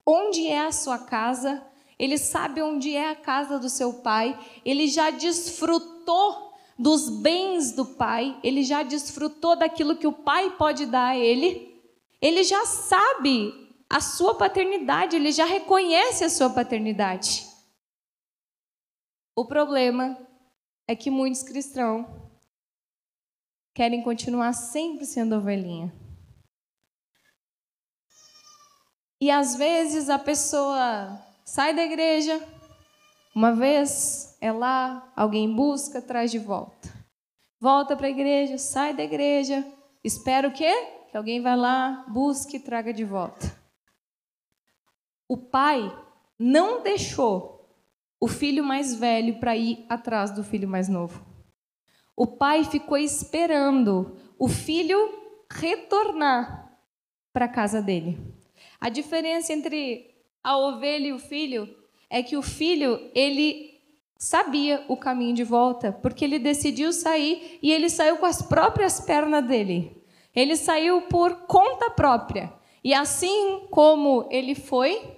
onde 0.06 0.46
é 0.48 0.68
a 0.68 0.72
sua 0.72 1.00
casa, 1.00 1.66
ele 1.98 2.18
sabe 2.18 2.62
onde 2.62 2.96
é 2.96 3.10
a 3.10 3.16
casa 3.16 3.58
do 3.58 3.70
seu 3.70 3.94
pai, 3.94 4.38
ele 4.64 4.88
já 4.88 5.10
desfrutou 5.10 6.54
dos 6.78 7.10
bens 7.10 7.72
do 7.72 7.86
pai, 7.86 8.38
ele 8.44 8.62
já 8.64 8.84
desfrutou 8.84 9.56
daquilo 9.56 9.96
que 9.96 10.06
o 10.06 10.14
pai 10.14 10.52
pode 10.58 10.86
dar 10.86 11.08
a 11.08 11.18
ele. 11.18 11.74
Ele 12.22 12.44
já 12.44 12.66
sabe 12.66 13.54
a 13.90 14.00
sua 14.02 14.36
paternidade, 14.36 15.16
ele 15.16 15.32
já 15.32 15.46
reconhece 15.46 16.24
a 16.24 16.30
sua 16.30 16.50
paternidade. 16.50 17.48
O 19.36 19.46
problema 19.46 20.18
é 20.88 20.96
que 20.96 21.10
muitos 21.10 21.44
cristãos 21.44 22.06
querem 23.74 24.04
continuar 24.04 24.54
sempre 24.54 25.06
sendo 25.06 25.36
ovelhinha. 25.36 25.94
E 29.20 29.32
às 29.32 29.56
vezes 29.56 30.10
a 30.10 30.20
pessoa 30.20 31.20
sai 31.44 31.74
da 31.76 31.84
igreja, 31.84 32.42
uma 33.36 33.54
vez 33.54 34.38
é 34.40 34.52
lá, 34.52 35.12
alguém 35.16 35.54
busca, 35.54 36.02
traz 36.02 36.32
de 36.32 36.40
volta. 36.40 36.94
Volta 37.60 37.96
para 37.96 38.08
a 38.08 38.10
igreja, 38.10 38.58
sai 38.58 38.94
da 38.94 39.04
igreja, 39.04 39.66
espera 40.04 40.48
o 40.48 40.54
quê? 40.54 40.72
Que 41.10 41.18
alguém 41.18 41.42
vai 41.42 41.58
lá, 41.58 42.06
busque 42.08 42.58
e 42.58 42.60
traga 42.60 42.94
de 42.94 43.04
volta. 43.04 43.60
O 45.28 45.38
pai 45.38 45.82
não 46.38 46.84
deixou 46.84 47.55
o 48.26 48.28
filho 48.28 48.64
mais 48.64 48.96
velho 48.96 49.36
para 49.36 49.56
ir 49.56 49.86
atrás 49.88 50.32
do 50.32 50.44
filho 50.44 50.68
mais 50.68 50.90
novo. 50.90 51.24
O 52.16 52.26
pai 52.26 52.64
ficou 52.64 52.98
esperando 52.98 54.18
o 54.40 54.48
filho 54.48 54.98
retornar 55.48 56.76
para 57.32 57.46
a 57.46 57.48
casa 57.48 57.84
dele. 57.84 58.18
A 58.82 58.90
diferença 58.90 59.54
entre 59.54 60.10
a 60.44 60.58
ovelha 60.58 61.10
e 61.10 61.14
o 61.14 61.20
filho 61.20 61.70
é 62.10 62.24
que 62.24 62.36
o 62.36 62.42
filho, 62.42 63.12
ele 63.14 63.80
sabia 64.18 64.84
o 64.88 64.98
caminho 64.98 65.36
de 65.36 65.44
volta, 65.44 65.92
porque 65.92 66.26
ele 66.26 66.40
decidiu 66.40 66.92
sair 66.92 67.60
e 67.62 67.72
ele 67.72 67.92
saiu 67.92 68.18
com 68.18 68.26
as 68.26 68.42
próprias 68.42 69.00
pernas 69.00 69.46
dele. 69.46 70.04
Ele 70.34 70.56
saiu 70.56 71.04
por 71.04 71.46
conta 71.46 71.92
própria. 71.92 72.52
E 72.84 72.92
assim 72.92 73.68
como 73.70 74.28
ele 74.32 74.56
foi, 74.56 75.16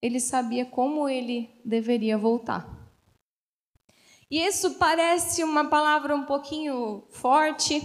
ele 0.00 0.20
sabia 0.20 0.64
como 0.64 1.08
ele 1.08 1.50
deveria 1.64 2.18
voltar. 2.18 2.76
E 4.30 4.44
isso 4.44 4.74
parece 4.74 5.44
uma 5.44 5.66
palavra 5.66 6.14
um 6.14 6.24
pouquinho 6.24 7.04
forte, 7.10 7.80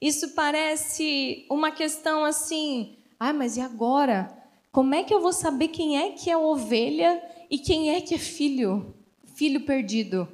isso 0.00 0.34
parece 0.34 1.46
uma 1.50 1.70
questão 1.70 2.24
assim, 2.24 2.96
ah, 3.18 3.32
mas 3.32 3.56
e 3.56 3.60
agora? 3.60 4.34
Como 4.72 4.94
é 4.94 5.04
que 5.04 5.14
eu 5.14 5.20
vou 5.20 5.32
saber 5.32 5.68
quem 5.68 5.98
é 5.98 6.10
que 6.12 6.30
é 6.30 6.36
ovelha 6.36 7.22
e 7.50 7.58
quem 7.58 7.94
é 7.94 8.00
que 8.00 8.14
é 8.14 8.18
filho? 8.18 8.94
Filho 9.34 9.64
perdido. 9.64 10.26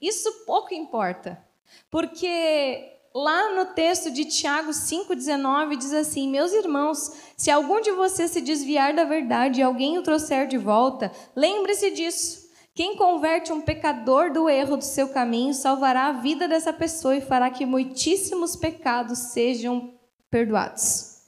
Isso 0.00 0.44
pouco 0.44 0.74
importa. 0.74 1.42
Porque 1.90 2.97
lá 3.14 3.54
no 3.54 3.66
texto 3.66 4.10
de 4.10 4.24
Tiago 4.24 4.70
5,19 4.70 5.76
diz 5.76 5.92
assim: 5.92 6.28
Meus 6.28 6.52
irmãos, 6.52 7.12
se 7.36 7.50
algum 7.50 7.80
de 7.80 7.90
vocês 7.92 8.30
se 8.30 8.40
desviar 8.40 8.94
da 8.94 9.04
verdade 9.04 9.60
e 9.60 9.62
alguém 9.62 9.98
o 9.98 10.02
trouxer 10.02 10.46
de 10.46 10.58
volta, 10.58 11.12
lembre-se 11.34 11.90
disso. 11.90 12.48
Quem 12.74 12.94
converte 12.94 13.52
um 13.52 13.60
pecador 13.60 14.32
do 14.32 14.48
erro 14.48 14.76
do 14.76 14.84
seu 14.84 15.08
caminho 15.08 15.52
salvará 15.52 16.06
a 16.06 16.12
vida 16.12 16.46
dessa 16.46 16.72
pessoa 16.72 17.16
e 17.16 17.20
fará 17.20 17.50
que 17.50 17.66
muitíssimos 17.66 18.54
pecados 18.54 19.18
sejam 19.18 19.94
perdoados. 20.30 21.18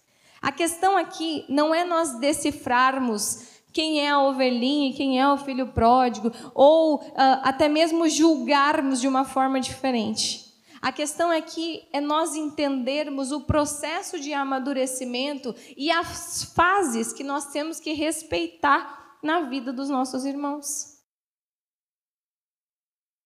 A 0.40 0.52
questão 0.52 0.96
aqui 0.96 1.44
não 1.48 1.74
é 1.74 1.84
nós 1.84 2.18
decifrarmos 2.20 3.48
quem 3.72 4.00
é 4.00 4.10
a 4.10 4.20
ovelhinha 4.20 4.90
e 4.90 4.94
quem 4.94 5.20
é 5.20 5.28
o 5.28 5.36
filho 5.38 5.68
pródigo, 5.68 6.32
ou 6.54 6.96
uh, 6.96 7.12
até 7.42 7.68
mesmo 7.68 8.08
julgarmos 8.08 9.00
de 9.00 9.08
uma 9.08 9.24
forma 9.24 9.60
diferente. 9.60 10.39
A 10.80 10.90
questão 10.90 11.30
é 11.30 11.42
que 11.42 11.86
é 11.92 12.00
nós 12.00 12.34
entendermos 12.34 13.32
o 13.32 13.42
processo 13.42 14.18
de 14.18 14.32
amadurecimento 14.32 15.54
e 15.76 15.90
as 15.90 16.44
fases 16.54 17.12
que 17.12 17.22
nós 17.22 17.46
temos 17.46 17.78
que 17.78 17.92
respeitar 17.92 19.18
na 19.22 19.42
vida 19.42 19.72
dos 19.72 19.90
nossos 19.90 20.24
irmãos. 20.24 20.98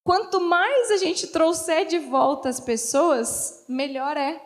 Quanto 0.02 0.40
mais 0.40 0.90
a 0.90 0.96
gente 0.96 1.28
trouxer 1.28 1.87
de 1.87 1.99
volta 1.99 2.49
as 2.49 2.58
pessoas, 2.61 3.64
melhor 3.68 4.16
é. 4.16 4.44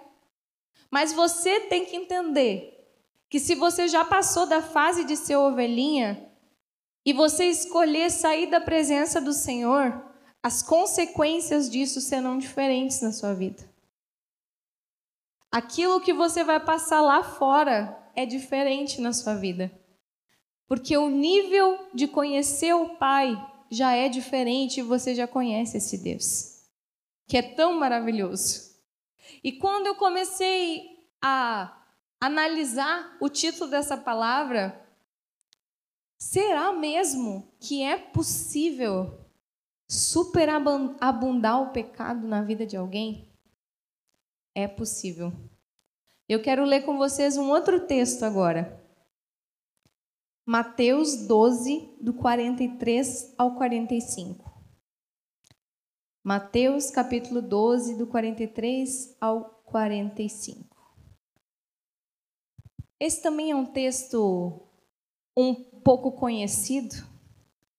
Mas 0.90 1.12
você 1.12 1.60
tem 1.60 1.84
que 1.84 1.96
entender 1.96 2.74
que 3.28 3.40
se 3.40 3.54
você 3.54 3.88
já 3.88 4.04
passou 4.04 4.46
da 4.46 4.62
fase 4.62 5.04
de 5.04 5.16
ser 5.16 5.36
ovelhinha 5.36 6.30
e 7.04 7.12
você 7.12 7.46
escolher 7.46 8.10
sair 8.10 8.46
da 8.46 8.60
presença 8.60 9.20
do 9.20 9.32
Senhor, 9.32 10.08
as 10.42 10.62
consequências 10.62 11.68
disso 11.68 12.00
serão 12.00 12.38
diferentes 12.38 13.00
na 13.00 13.12
sua 13.12 13.34
vida. 13.34 13.68
Aquilo 15.50 16.00
que 16.00 16.12
você 16.12 16.44
vai 16.44 16.60
passar 16.60 17.00
lá 17.00 17.22
fora 17.22 17.98
é 18.14 18.26
diferente 18.26 19.00
na 19.00 19.12
sua 19.12 19.34
vida. 19.34 19.70
Porque 20.66 20.96
o 20.96 21.08
nível 21.08 21.88
de 21.94 22.06
conhecer 22.06 22.74
o 22.74 22.96
Pai 22.96 23.34
já 23.70 23.94
é 23.94 24.08
diferente 24.08 24.80
e 24.80 24.82
você 24.82 25.14
já 25.14 25.26
conhece 25.26 25.78
esse 25.78 25.98
Deus, 25.98 26.62
que 27.26 27.36
é 27.36 27.42
tão 27.42 27.78
maravilhoso. 27.78 28.68
E 29.42 29.52
quando 29.52 29.86
eu 29.86 29.94
comecei 29.94 31.08
a 31.22 31.86
analisar 32.20 33.16
o 33.20 33.28
título 33.28 33.70
dessa 33.70 33.96
palavra, 33.96 34.86
será 36.18 36.72
mesmo 36.72 37.50
que 37.60 37.82
é 37.82 37.96
possível 37.96 39.27
superabundar 39.88 41.62
o 41.62 41.72
pecado 41.72 42.26
na 42.28 42.42
vida 42.42 42.66
de 42.66 42.76
alguém? 42.76 43.32
É 44.54 44.68
possível. 44.68 45.32
Eu 46.28 46.42
quero 46.42 46.64
ler 46.64 46.82
com 46.82 46.98
vocês 46.98 47.38
um 47.38 47.48
outro 47.48 47.86
texto 47.86 48.22
agora. 48.22 48.84
Mateus 50.44 51.26
12, 51.26 51.96
do 52.00 52.12
43 52.12 53.34
ao 53.38 53.54
45. 53.54 54.48
Mateus 56.24 56.90
capítulo 56.90 57.40
12, 57.40 57.96
do 57.96 58.06
43 58.06 59.16
ao 59.20 59.62
45. 59.64 60.68
Esse 63.00 63.22
também 63.22 63.50
é 63.50 63.56
um 63.56 63.64
texto 63.64 64.60
um 65.36 65.54
pouco 65.54 66.12
conhecido, 66.12 66.96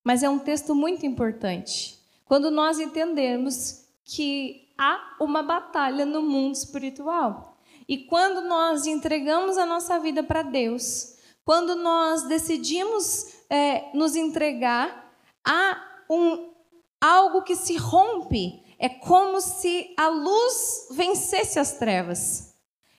mas 0.02 0.22
é 0.22 0.30
um 0.30 0.38
texto 0.38 0.74
muito 0.74 1.04
importante. 1.04 1.99
Quando 2.30 2.48
nós 2.48 2.78
entendermos 2.78 3.86
que 4.04 4.68
há 4.78 5.16
uma 5.20 5.42
batalha 5.42 6.06
no 6.06 6.22
mundo 6.22 6.54
espiritual. 6.54 7.58
E 7.88 8.04
quando 8.04 8.42
nós 8.42 8.86
entregamos 8.86 9.58
a 9.58 9.66
nossa 9.66 9.98
vida 9.98 10.22
para 10.22 10.42
Deus, 10.42 11.16
quando 11.44 11.74
nós 11.74 12.22
decidimos 12.28 13.34
é, 13.50 13.90
nos 13.94 14.14
entregar 14.14 15.12
a 15.44 15.76
um, 16.08 16.52
algo 17.00 17.42
que 17.42 17.56
se 17.56 17.76
rompe, 17.76 18.62
é 18.78 18.88
como 18.88 19.40
se 19.40 19.92
a 19.96 20.06
luz 20.06 20.86
vencesse 20.92 21.58
as 21.58 21.78
trevas. 21.78 22.54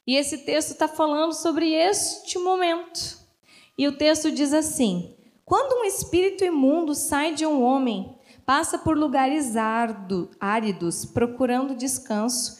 E 0.05 0.17
esse 0.17 0.39
texto 0.39 0.71
está 0.71 0.89
falando 0.89 1.31
sobre 1.31 1.71
este 1.71 2.37
momento. 2.37 3.17
E 3.77 3.87
o 3.87 3.97
texto 3.97 4.29
diz 4.29 4.53
assim: 4.53 5.15
Quando 5.45 5.79
um 5.79 5.85
espírito 5.85 6.43
imundo 6.43 6.93
sai 6.93 7.33
de 7.33 7.45
um 7.45 7.63
homem, 7.63 8.19
passa 8.51 8.77
por 8.77 8.97
lugares 8.97 9.55
ardo, 9.55 10.29
áridos, 10.37 11.05
procurando 11.05 11.73
descanso, 11.73 12.59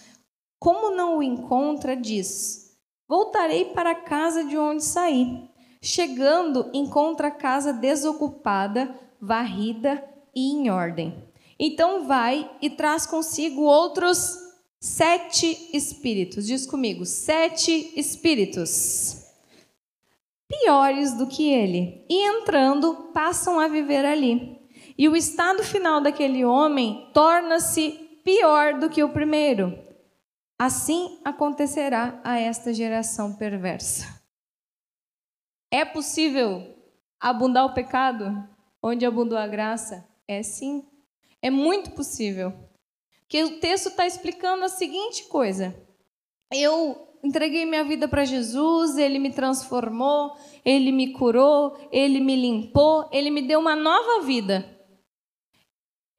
como 0.58 0.96
não 0.96 1.18
o 1.18 1.22
encontra, 1.22 1.98
diz: 1.98 2.78
Voltarei 3.10 3.66
para 3.74 3.92
a 3.92 3.96
casa 3.96 4.46
de 4.46 4.58
onde 4.58 4.86
saí. 4.86 5.50
Chegando, 5.82 6.70
encontra 6.74 7.28
a 7.28 7.32
casa 7.32 7.74
desocupada, 7.74 8.98
varrida 9.20 10.02
e 10.34 10.54
em 10.54 10.70
ordem. 10.70 11.26
Então 11.60 12.08
vai 12.08 12.50
e 12.62 12.70
traz 12.70 13.06
consigo 13.06 13.64
outros 13.64 14.38
sete 14.80 15.72
espíritos. 15.74 16.48
Diz 16.48 16.66
comigo, 16.66 17.06
sete 17.06 17.92
espíritos. 18.00 19.26
Piores 20.48 21.12
do 21.16 21.28
que 21.28 21.52
ele. 21.52 22.06
E 22.10 22.26
entrando, 22.30 23.12
passam 23.14 23.60
a 23.60 23.68
viver 23.68 24.06
ali. 24.06 24.61
E 25.02 25.10
o 25.10 25.16
estado 25.16 25.64
final 25.64 26.00
daquele 26.00 26.46
homem 26.46 27.10
torna-se 27.12 27.90
pior 28.24 28.80
do 28.80 28.88
que 28.88 29.04
o 29.04 29.10
primeiro. 29.10 29.76
Assim 30.60 31.20
acontecerá 31.26 32.22
a 32.24 32.38
esta 32.38 32.72
geração 32.72 33.34
perversa. 33.34 34.22
É 35.72 35.84
possível 35.84 36.78
abundar 37.20 37.66
o 37.66 37.74
pecado 37.74 38.48
onde 38.80 39.04
abundou 39.04 39.40
a 39.40 39.48
graça? 39.48 40.08
É 40.28 40.44
sim. 40.44 40.86
É 41.42 41.50
muito 41.50 41.94
possível. 41.94 42.54
Porque 43.22 43.44
o 43.44 43.60
texto 43.60 43.88
está 43.88 44.06
explicando 44.06 44.66
a 44.66 44.70
seguinte 44.70 45.24
coisa: 45.24 45.76
eu 46.54 47.18
entreguei 47.24 47.66
minha 47.66 47.84
vida 47.84 48.08
para 48.08 48.24
Jesus, 48.24 49.00
ele 49.00 49.18
me 49.18 49.34
transformou, 49.34 50.38
ele 50.64 50.92
me 50.92 51.12
curou, 51.12 51.76
ele 51.92 52.20
me 52.20 52.36
limpou, 52.36 53.10
ele 53.12 53.32
me 53.32 53.42
deu 53.42 53.60
uma 53.60 53.76
nova 53.76 54.24
vida. 54.24 54.80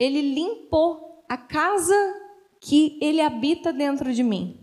Ele 0.03 0.21
limpou 0.21 1.25
a 1.29 1.37
casa 1.37 1.95
que 2.61 2.99
ele 3.01 3.21
habita 3.21 3.73
dentro 3.73 4.13
de 4.13 4.25
mim. 4.25 4.59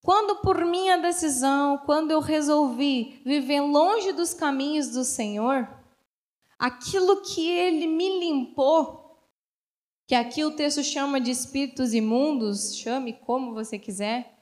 Quando 0.00 0.36
por 0.42 0.64
minha 0.64 0.96
decisão, 0.96 1.78
quando 1.78 2.12
eu 2.12 2.20
resolvi 2.20 3.20
viver 3.24 3.62
longe 3.62 4.12
dos 4.12 4.32
caminhos 4.32 4.90
do 4.90 5.02
Senhor, 5.02 5.68
aquilo 6.56 7.22
que 7.22 7.50
ele 7.50 7.88
me 7.88 8.20
limpou, 8.20 9.18
que 10.06 10.14
aqui 10.14 10.44
o 10.44 10.54
texto 10.54 10.84
chama 10.84 11.20
de 11.20 11.32
espíritos 11.32 11.92
imundos, 11.92 12.76
chame 12.76 13.12
como 13.12 13.54
você 13.54 13.76
quiser, 13.76 14.38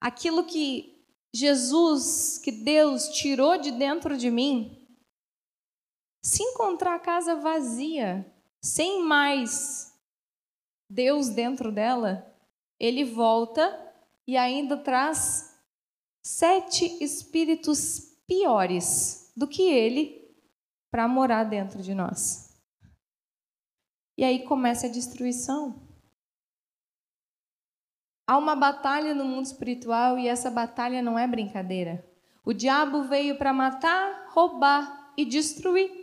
aquilo 0.00 0.44
que 0.44 1.04
Jesus, 1.34 2.38
que 2.38 2.52
Deus 2.52 3.08
tirou 3.08 3.58
de 3.58 3.70
dentro 3.70 4.16
de 4.16 4.30
mim, 4.30 4.82
se 6.24 6.42
encontrar 6.42 6.94
a 6.94 7.00
casa 7.00 7.36
vazia, 7.36 8.31
sem 8.62 9.02
mais 9.02 9.92
Deus 10.88 11.30
dentro 11.30 11.72
dela, 11.72 12.30
ele 12.78 13.04
volta 13.04 13.94
e 14.26 14.36
ainda 14.36 14.76
traz 14.76 15.58
sete 16.22 17.02
espíritos 17.02 18.18
piores 18.26 19.32
do 19.36 19.48
que 19.48 19.62
ele 19.62 20.22
para 20.90 21.08
morar 21.08 21.44
dentro 21.44 21.82
de 21.82 21.94
nós. 21.94 22.52
E 24.16 24.24
aí 24.24 24.44
começa 24.44 24.86
a 24.86 24.90
destruição. 24.90 25.88
Há 28.26 28.36
uma 28.36 28.54
batalha 28.54 29.14
no 29.14 29.24
mundo 29.24 29.46
espiritual 29.46 30.18
e 30.18 30.28
essa 30.28 30.50
batalha 30.50 31.02
não 31.02 31.18
é 31.18 31.26
brincadeira. 31.26 32.06
O 32.44 32.52
diabo 32.52 33.04
veio 33.04 33.36
para 33.36 33.52
matar, 33.52 34.28
roubar 34.30 35.12
e 35.16 35.24
destruir. 35.24 36.01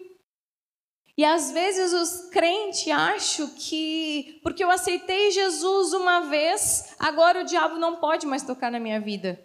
E 1.19 1.25
às 1.25 1.51
vezes 1.51 1.91
os 1.91 2.29
crentes 2.29 2.87
acham 2.93 3.49
que 3.49 4.39
porque 4.41 4.63
eu 4.63 4.71
aceitei 4.71 5.31
Jesus 5.31 5.91
uma 5.91 6.21
vez, 6.21 6.95
agora 6.97 7.41
o 7.41 7.43
diabo 7.43 7.77
não 7.77 7.97
pode 7.97 8.25
mais 8.25 8.41
tocar 8.41 8.71
na 8.71 8.79
minha 8.79 9.01
vida. 9.01 9.37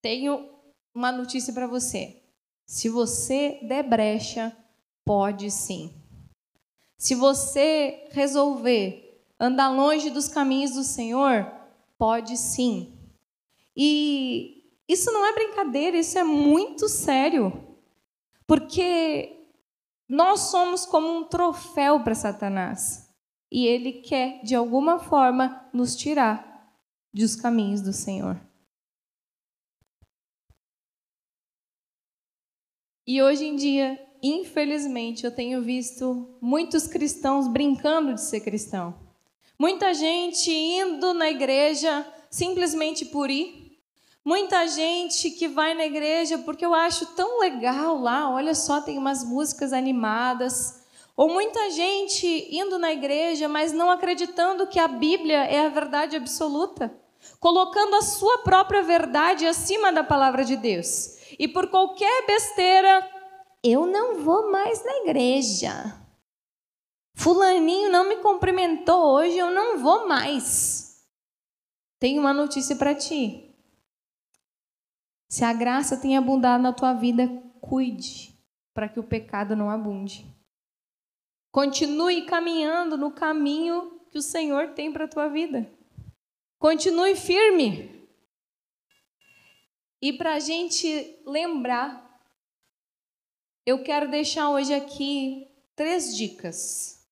Tenho 0.00 0.48
uma 0.94 1.10
notícia 1.10 1.52
para 1.52 1.66
você. 1.66 2.22
Se 2.64 2.88
você 2.88 3.58
der 3.60 3.82
brecha, 3.82 4.56
pode 5.04 5.50
sim. 5.50 5.92
Se 6.96 7.16
você 7.16 8.06
resolver 8.12 9.20
andar 9.36 9.68
longe 9.68 10.10
dos 10.10 10.28
caminhos 10.28 10.74
do 10.74 10.84
Senhor, 10.84 11.44
pode 11.98 12.36
sim. 12.36 12.96
E 13.76 14.62
isso 14.88 15.10
não 15.10 15.26
é 15.26 15.32
brincadeira, 15.32 15.96
isso 15.96 16.16
é 16.16 16.22
muito 16.22 16.88
sério. 16.88 17.52
Porque 18.46 19.39
nós 20.10 20.40
somos 20.50 20.84
como 20.84 21.08
um 21.08 21.22
troféu 21.22 22.00
para 22.00 22.16
Satanás. 22.16 23.08
E 23.48 23.64
ele 23.64 23.92
quer, 24.02 24.42
de 24.42 24.56
alguma 24.56 24.98
forma, 24.98 25.70
nos 25.72 25.94
tirar 25.94 26.68
dos 27.14 27.36
caminhos 27.36 27.80
do 27.80 27.92
Senhor. 27.92 28.36
E 33.06 33.22
hoje 33.22 33.44
em 33.44 33.54
dia, 33.54 34.04
infelizmente, 34.20 35.24
eu 35.24 35.34
tenho 35.34 35.62
visto 35.62 36.36
muitos 36.42 36.88
cristãos 36.88 37.46
brincando 37.46 38.14
de 38.14 38.20
ser 38.20 38.40
cristão. 38.40 38.98
Muita 39.56 39.94
gente 39.94 40.50
indo 40.50 41.14
na 41.14 41.30
igreja 41.30 42.04
simplesmente 42.28 43.04
por 43.04 43.30
ir, 43.30 43.69
Muita 44.24 44.66
gente 44.68 45.30
que 45.30 45.48
vai 45.48 45.72
na 45.74 45.86
igreja 45.86 46.38
porque 46.38 46.64
eu 46.64 46.74
acho 46.74 47.06
tão 47.14 47.40
legal 47.40 47.98
lá, 47.98 48.30
olha 48.30 48.54
só, 48.54 48.80
tem 48.80 48.98
umas 48.98 49.24
músicas 49.24 49.72
animadas. 49.72 50.84
Ou 51.16 51.28
muita 51.28 51.70
gente 51.70 52.48
indo 52.50 52.78
na 52.78 52.92
igreja, 52.92 53.48
mas 53.48 53.72
não 53.72 53.90
acreditando 53.90 54.66
que 54.66 54.78
a 54.78 54.88
Bíblia 54.88 55.44
é 55.44 55.66
a 55.66 55.68
verdade 55.68 56.16
absoluta, 56.16 56.94
colocando 57.38 57.96
a 57.96 58.02
sua 58.02 58.38
própria 58.38 58.82
verdade 58.82 59.46
acima 59.46 59.92
da 59.92 60.04
palavra 60.04 60.44
de 60.44 60.56
Deus. 60.56 61.18
E 61.38 61.48
por 61.48 61.68
qualquer 61.68 62.26
besteira, 62.26 63.06
eu 63.62 63.86
não 63.86 64.22
vou 64.22 64.50
mais 64.50 64.84
na 64.84 64.92
igreja. 64.98 65.94
Fulaninho 67.14 67.90
não 67.90 68.08
me 68.08 68.16
cumprimentou 68.16 69.14
hoje, 69.14 69.36
eu 69.36 69.50
não 69.50 69.78
vou 69.78 70.08
mais. 70.08 71.04
Tenho 71.98 72.20
uma 72.20 72.32
notícia 72.32 72.76
para 72.76 72.94
ti. 72.94 73.49
Se 75.30 75.44
a 75.44 75.52
graça 75.52 75.96
tem 75.96 76.16
abundado 76.16 76.60
na 76.60 76.72
tua 76.72 76.92
vida, 76.92 77.28
cuide 77.60 78.36
para 78.74 78.88
que 78.88 78.98
o 78.98 79.04
pecado 79.04 79.54
não 79.54 79.70
abunde. 79.70 80.26
Continue 81.52 82.26
caminhando 82.26 82.98
no 82.98 83.12
caminho 83.12 84.00
que 84.10 84.18
o 84.18 84.22
Senhor 84.22 84.70
tem 84.70 84.92
para 84.92 85.04
a 85.04 85.08
tua 85.08 85.28
vida. 85.28 85.72
Continue 86.58 87.14
firme. 87.14 88.08
E 90.02 90.12
para 90.12 90.34
a 90.34 90.40
gente 90.40 91.22
lembrar, 91.24 92.20
eu 93.64 93.84
quero 93.84 94.10
deixar 94.10 94.50
hoje 94.50 94.74
aqui 94.74 95.46
três 95.76 96.16
dicas. 96.16 97.08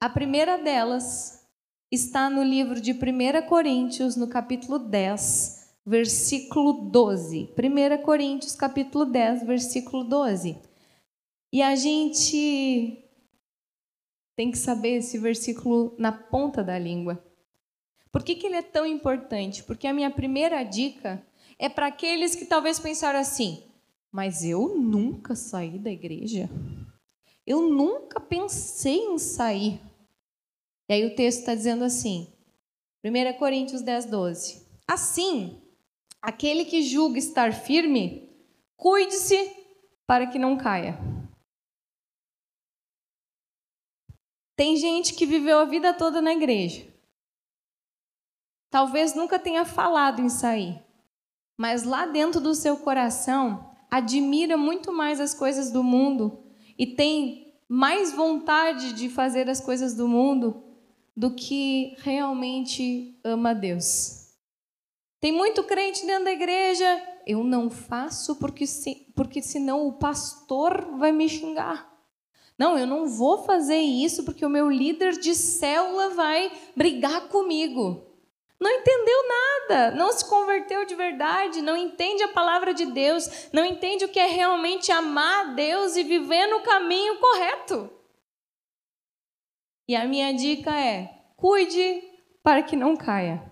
A 0.00 0.08
primeira 0.08 0.56
delas 0.56 1.46
está 1.90 2.30
no 2.30 2.42
livro 2.42 2.80
de 2.80 2.92
1 2.92 3.46
Coríntios, 3.46 4.16
no 4.16 4.26
capítulo 4.26 4.78
10, 4.78 5.59
versículo 5.84 6.90
12. 6.90 7.54
1 7.56 8.02
Coríntios, 8.02 8.54
capítulo 8.54 9.04
10, 9.04 9.46
versículo 9.46 10.04
12. 10.04 10.56
E 11.52 11.62
a 11.62 11.74
gente 11.74 13.04
tem 14.36 14.50
que 14.50 14.58
saber 14.58 14.98
esse 14.98 15.18
versículo 15.18 15.94
na 15.98 16.12
ponta 16.12 16.62
da 16.62 16.78
língua. 16.78 17.22
Por 18.12 18.22
que, 18.22 18.34
que 18.34 18.46
ele 18.46 18.56
é 18.56 18.62
tão 18.62 18.86
importante? 18.86 19.62
Porque 19.62 19.86
a 19.86 19.92
minha 19.92 20.10
primeira 20.10 20.62
dica 20.62 21.24
é 21.58 21.68
para 21.68 21.86
aqueles 21.86 22.34
que 22.34 22.44
talvez 22.44 22.78
pensaram 22.78 23.18
assim: 23.18 23.62
mas 24.10 24.44
eu 24.44 24.76
nunca 24.76 25.34
saí 25.36 25.78
da 25.78 25.90
igreja. 25.90 26.48
Eu 27.46 27.62
nunca 27.62 28.20
pensei 28.20 28.98
em 28.98 29.18
sair. 29.18 29.80
E 30.88 30.94
aí 30.94 31.06
o 31.06 31.14
texto 31.14 31.40
está 31.40 31.54
dizendo 31.54 31.84
assim, 31.84 32.26
1 33.04 33.38
Coríntios 33.38 33.82
10, 33.82 34.06
12. 34.06 34.66
Assim, 34.86 35.60
Aquele 36.22 36.64
que 36.64 36.82
julga 36.82 37.18
estar 37.18 37.52
firme, 37.52 38.28
cuide-se 38.76 39.56
para 40.06 40.26
que 40.26 40.38
não 40.38 40.56
caia. 40.56 40.98
Tem 44.54 44.76
gente 44.76 45.14
que 45.14 45.24
viveu 45.24 45.58
a 45.58 45.64
vida 45.64 45.94
toda 45.94 46.20
na 46.20 46.34
igreja. 46.34 46.86
Talvez 48.68 49.14
nunca 49.14 49.38
tenha 49.38 49.64
falado 49.64 50.20
em 50.20 50.28
sair, 50.28 50.78
mas 51.58 51.82
lá 51.82 52.06
dentro 52.06 52.40
do 52.40 52.54
seu 52.54 52.76
coração 52.76 53.74
admira 53.90 54.56
muito 54.56 54.92
mais 54.92 55.18
as 55.18 55.32
coisas 55.32 55.72
do 55.72 55.82
mundo 55.82 56.44
e 56.78 56.86
tem 56.86 57.54
mais 57.66 58.12
vontade 58.12 58.92
de 58.92 59.08
fazer 59.08 59.48
as 59.48 59.60
coisas 59.60 59.94
do 59.94 60.06
mundo 60.06 60.62
do 61.16 61.34
que 61.34 61.94
realmente 61.98 63.18
ama 63.24 63.54
Deus. 63.54 64.19
Tem 65.20 65.30
muito 65.30 65.62
crente 65.64 66.06
dentro 66.06 66.24
da 66.24 66.32
igreja. 66.32 67.02
Eu 67.26 67.44
não 67.44 67.70
faço 67.70 68.36
porque, 68.36 68.66
se, 68.66 69.12
porque 69.14 69.42
senão 69.42 69.86
o 69.86 69.92
pastor 69.92 70.96
vai 70.96 71.12
me 71.12 71.28
xingar. 71.28 71.90
Não, 72.58 72.76
eu 72.78 72.86
não 72.86 73.06
vou 73.06 73.44
fazer 73.44 73.78
isso 73.78 74.24
porque 74.24 74.44
o 74.44 74.50
meu 74.50 74.70
líder 74.70 75.12
de 75.12 75.34
célula 75.34 76.10
vai 76.10 76.50
brigar 76.74 77.28
comigo. 77.28 78.06
Não 78.58 78.70
entendeu 78.70 79.16
nada, 79.28 79.90
não 79.92 80.12
se 80.12 80.28
converteu 80.28 80.84
de 80.84 80.94
verdade, 80.94 81.62
não 81.62 81.74
entende 81.74 82.22
a 82.22 82.28
palavra 82.28 82.74
de 82.74 82.84
Deus, 82.84 83.48
não 83.54 83.64
entende 83.64 84.04
o 84.04 84.08
que 84.10 84.20
é 84.20 84.26
realmente 84.26 84.92
amar 84.92 85.46
a 85.46 85.52
Deus 85.54 85.96
e 85.96 86.02
viver 86.02 86.46
no 86.48 86.60
caminho 86.60 87.18
correto. 87.18 87.90
E 89.88 89.96
a 89.96 90.06
minha 90.06 90.32
dica 90.34 90.78
é: 90.78 91.10
cuide 91.38 92.02
para 92.42 92.62
que 92.62 92.76
não 92.76 92.94
caia. 92.94 93.49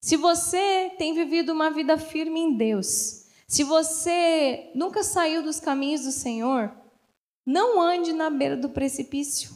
Se 0.00 0.16
você 0.16 0.92
tem 0.98 1.14
vivido 1.14 1.52
uma 1.52 1.70
vida 1.70 1.98
firme 1.98 2.40
em 2.40 2.56
Deus, 2.56 3.26
se 3.46 3.62
você 3.62 4.70
nunca 4.74 5.02
saiu 5.02 5.42
dos 5.42 5.60
caminhos 5.60 6.02
do 6.02 6.12
Senhor, 6.12 6.72
não 7.44 7.80
ande 7.80 8.12
na 8.12 8.28
beira 8.28 8.56
do 8.56 8.68
precipício. 8.68 9.50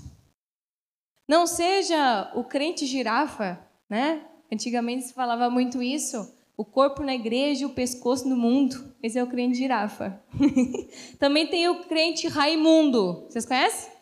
Não 1.28 1.46
seja 1.46 2.30
o 2.34 2.44
crente 2.44 2.86
girafa, 2.86 3.60
né? 3.88 4.26
Antigamente 4.52 5.04
se 5.04 5.12
falava 5.12 5.50
muito 5.50 5.82
isso. 5.82 6.32
O 6.56 6.64
corpo 6.64 7.02
na 7.02 7.14
igreja 7.14 7.66
o 7.66 7.74
pescoço 7.74 8.28
no 8.28 8.36
mundo. 8.36 8.94
Esse 9.02 9.18
é 9.18 9.22
o 9.22 9.26
crente 9.26 9.56
girafa. 9.56 10.22
Também 11.18 11.46
tem 11.46 11.68
o 11.68 11.84
crente 11.84 12.28
Raimundo. 12.28 13.26
Vocês 13.28 13.46
conhecem? 13.46 13.92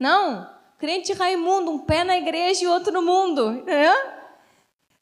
Não? 0.00 0.48
Crente 0.78 1.12
Raimundo, 1.12 1.70
um 1.70 1.78
pé 1.78 2.02
na 2.02 2.16
igreja 2.16 2.64
e 2.64 2.66
outro 2.66 2.92
no 2.92 3.02
mundo. 3.02 3.52
Entendeu? 3.52 3.94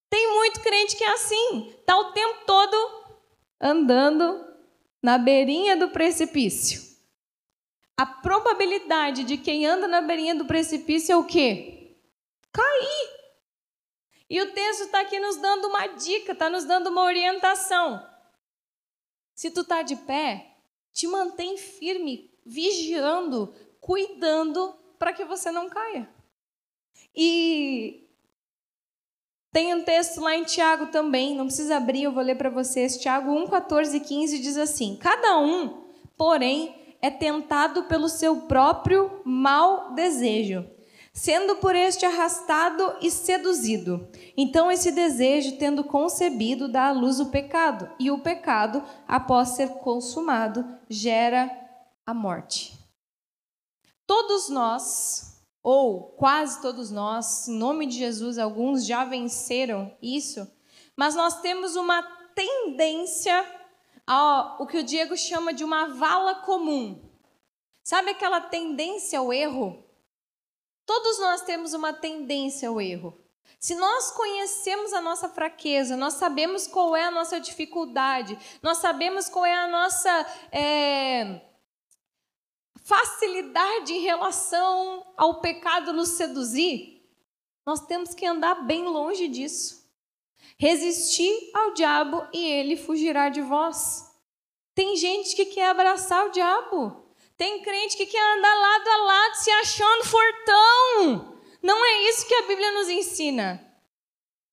Tem 0.09 0.33
muito 0.35 0.61
crente 0.61 0.97
que 0.97 1.05
é 1.05 1.12
assim, 1.12 1.75
está 1.79 1.99
o 1.99 2.12
tempo 2.12 2.45
todo 2.47 3.05
andando 3.61 4.47
na 5.03 5.19
beirinha 5.19 5.77
do 5.77 5.90
precipício. 5.90 6.83
A 7.97 8.05
probabilidade 8.05 9.25
de 9.25 9.37
quem 9.37 9.67
anda 9.67 9.87
na 9.87 10.01
beirinha 10.01 10.35
do 10.35 10.45
precipício 10.45 11.12
é 11.12 11.17
o 11.17 11.25
quê? 11.25 11.97
Cair. 12.53 13.14
E 14.29 14.40
o 14.40 14.53
texto 14.53 14.85
está 14.85 15.01
aqui 15.01 15.21
nos 15.21 15.37
dando 15.37 15.69
uma 15.69 15.87
dica, 15.88 16.33
está 16.33 16.51
nos 16.51 16.64
dando 16.64 16.88
uma 16.88 17.03
orientação. 17.03 18.05
Se 19.35 19.51
tu 19.51 19.61
está 19.61 19.83
de 19.83 19.97
pé, 19.97 20.57
te 20.93 21.07
mantém 21.07 21.57
firme, 21.57 22.33
vigiando, 22.45 23.55
cuidando 23.81 24.73
para 24.99 25.12
que 25.12 25.25
você 25.25 25.51
não 25.51 25.69
caia. 25.69 26.09
E 27.14 28.04
tem 29.55 29.73
um 29.73 29.85
texto 29.85 30.21
lá 30.21 30.35
em 30.35 30.43
Tiago 30.43 30.87
também, 30.87 31.37
não 31.37 31.47
precisa 31.47 31.77
abrir, 31.77 32.03
eu 32.03 32.12
vou 32.12 32.25
ler 32.25 32.35
para 32.35 32.51
vocês. 32.51 32.99
Tiago 32.99 33.31
1, 33.31 33.47
14 33.47 33.97
e 33.97 34.01
15 34.01 34.38
diz 34.40 34.57
assim: 34.57 34.97
Cada 34.97 35.38
um, 35.38 35.85
porém, 36.19 36.75
é 37.01 37.09
tentado 37.09 37.85
pelo 37.85 38.09
seu 38.09 38.49
próprio 38.49 39.23
mau 39.25 39.95
desejo, 39.95 40.69
sendo 41.12 41.55
por 41.57 41.77
este 41.77 42.05
arrastado 42.05 42.97
e 43.01 43.12
seduzido. 43.12 44.09
Então, 44.37 44.73
esse 44.73 44.90
desejo, 44.90 45.57
tendo 45.57 45.85
concebido, 45.85 46.67
dá 46.67 46.88
à 46.88 46.93
luz 46.93 47.21
o 47.21 47.27
pecado, 47.27 47.88
e 48.01 48.11
o 48.11 48.19
pecado, 48.19 48.83
após 49.07 49.51
ser 49.51 49.69
consumado, 49.75 50.67
gera 50.90 51.49
a 52.05 52.12
morte. 52.12 52.77
Todos 54.05 54.49
nós, 54.49 55.34
ou 55.64 56.11
quase 56.11 56.61
todos 56.61 56.90
nós, 56.90 57.48
em 57.48 57.57
nome 57.57 57.87
de 57.87 57.96
Jesus, 57.96 58.37
alguns 58.37 58.85
já 58.87 59.03
venceram 59.07 59.96
isso, 60.03 60.46
mas 60.94 61.14
nós 61.14 61.40
temos 61.40 61.74
uma 61.74 62.03
tendência 62.35 63.35
ao 64.07 64.62
o 64.62 64.66
que 64.66 64.77
o 64.77 64.85
Diego 64.85 65.16
chama 65.16 65.55
de 65.55 65.64
uma 65.64 65.87
vala 65.87 66.35
comum. 66.42 67.03
Sabe 67.83 68.11
aquela 68.11 68.42
tendência 68.42 69.18
ao 69.18 69.33
erro? 69.33 69.83
Todos 70.85 71.18
nós 71.18 71.40
temos 71.40 71.72
uma 71.72 71.94
tendência 71.94 72.68
ao 72.68 72.79
erro. 72.79 73.18
Se 73.59 73.74
nós 73.74 74.11
conhecemos 74.11 74.92
a 74.92 75.00
nossa 75.00 75.31
fraqueza, 75.31 75.96
nós 75.96 76.14
sabemos 76.14 76.66
qual 76.66 76.94
é 76.94 77.05
a 77.05 77.11
nossa 77.11 77.40
dificuldade, 77.40 78.38
nós 78.62 78.79
sabemos 78.79 79.31
qual 79.31 79.46
é 79.46 79.55
a 79.55 79.66
nossa 79.66 80.27
é, 80.53 81.40
facilidade 82.85 83.94
em 83.94 84.01
relação 84.01 85.07
ao 85.16 85.40
pecado 85.40 85.92
nos 85.92 86.11
seduzir, 86.11 87.03
nós 87.66 87.81
temos 87.87 88.14
que 88.14 88.27
andar 88.27 88.66
bem 88.66 88.85
longe 88.85 89.27
disso. 89.27 89.83
Resistir 90.59 91.51
ao 91.55 91.73
diabo 91.73 92.29
e 92.33 92.47
ele 92.47 92.77
fugirá 92.77 93.31
de 93.31 93.40
vós. 93.40 94.14
Tem 94.75 94.97
gente 94.97 95.35
que 95.35 95.47
quer 95.47 95.70
abraçar 95.70 96.27
o 96.27 96.31
diabo. 96.31 97.09
Tem 97.38 97.62
crente 97.62 97.97
que 97.97 98.07
quer 98.07 98.37
andar 98.37 98.55
lado 98.55 98.88
a 98.88 98.97
lado 98.99 99.35
se 99.37 99.51
achando 99.51 100.05
fortão. 100.05 101.40
Não 101.62 101.85
é 101.85 102.11
isso 102.11 102.29
que 102.29 102.35
a 102.35 102.47
Bíblia 102.47 102.70
nos 102.73 102.88
ensina. 102.88 103.61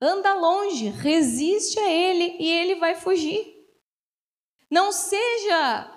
Anda 0.01 0.33
longe, 0.33 0.87
resiste 0.87 1.77
a 1.79 1.91
ele 1.91 2.37
e 2.39 2.49
ele 2.49 2.75
vai 2.75 2.95
fugir. 2.95 3.45
Não 4.69 4.91
seja 4.91 5.91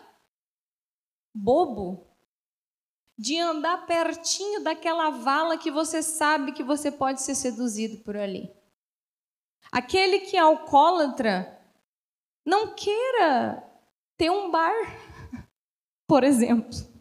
bobo 1.33 2.13
de 3.16 3.38
andar 3.38 3.87
pertinho 3.87 4.62
daquela 4.62 5.11
vala 5.11 5.57
que 5.57 5.70
você 5.70 6.03
sabe 6.03 6.53
que 6.53 6.62
você 6.62 6.90
pode 6.90 7.22
ser 7.22 7.35
seduzido 7.35 7.98
por 7.98 8.16
ali. 8.16 8.50
Aquele 9.70 10.20
que 10.20 10.37
é 10.37 10.40
alcoólatra, 10.40 11.61
não 12.44 12.74
queira 12.74 13.62
ter 14.16 14.31
um 14.31 14.50
bar, 14.50 14.74
por 16.07 16.24
exemplo. 16.24 16.94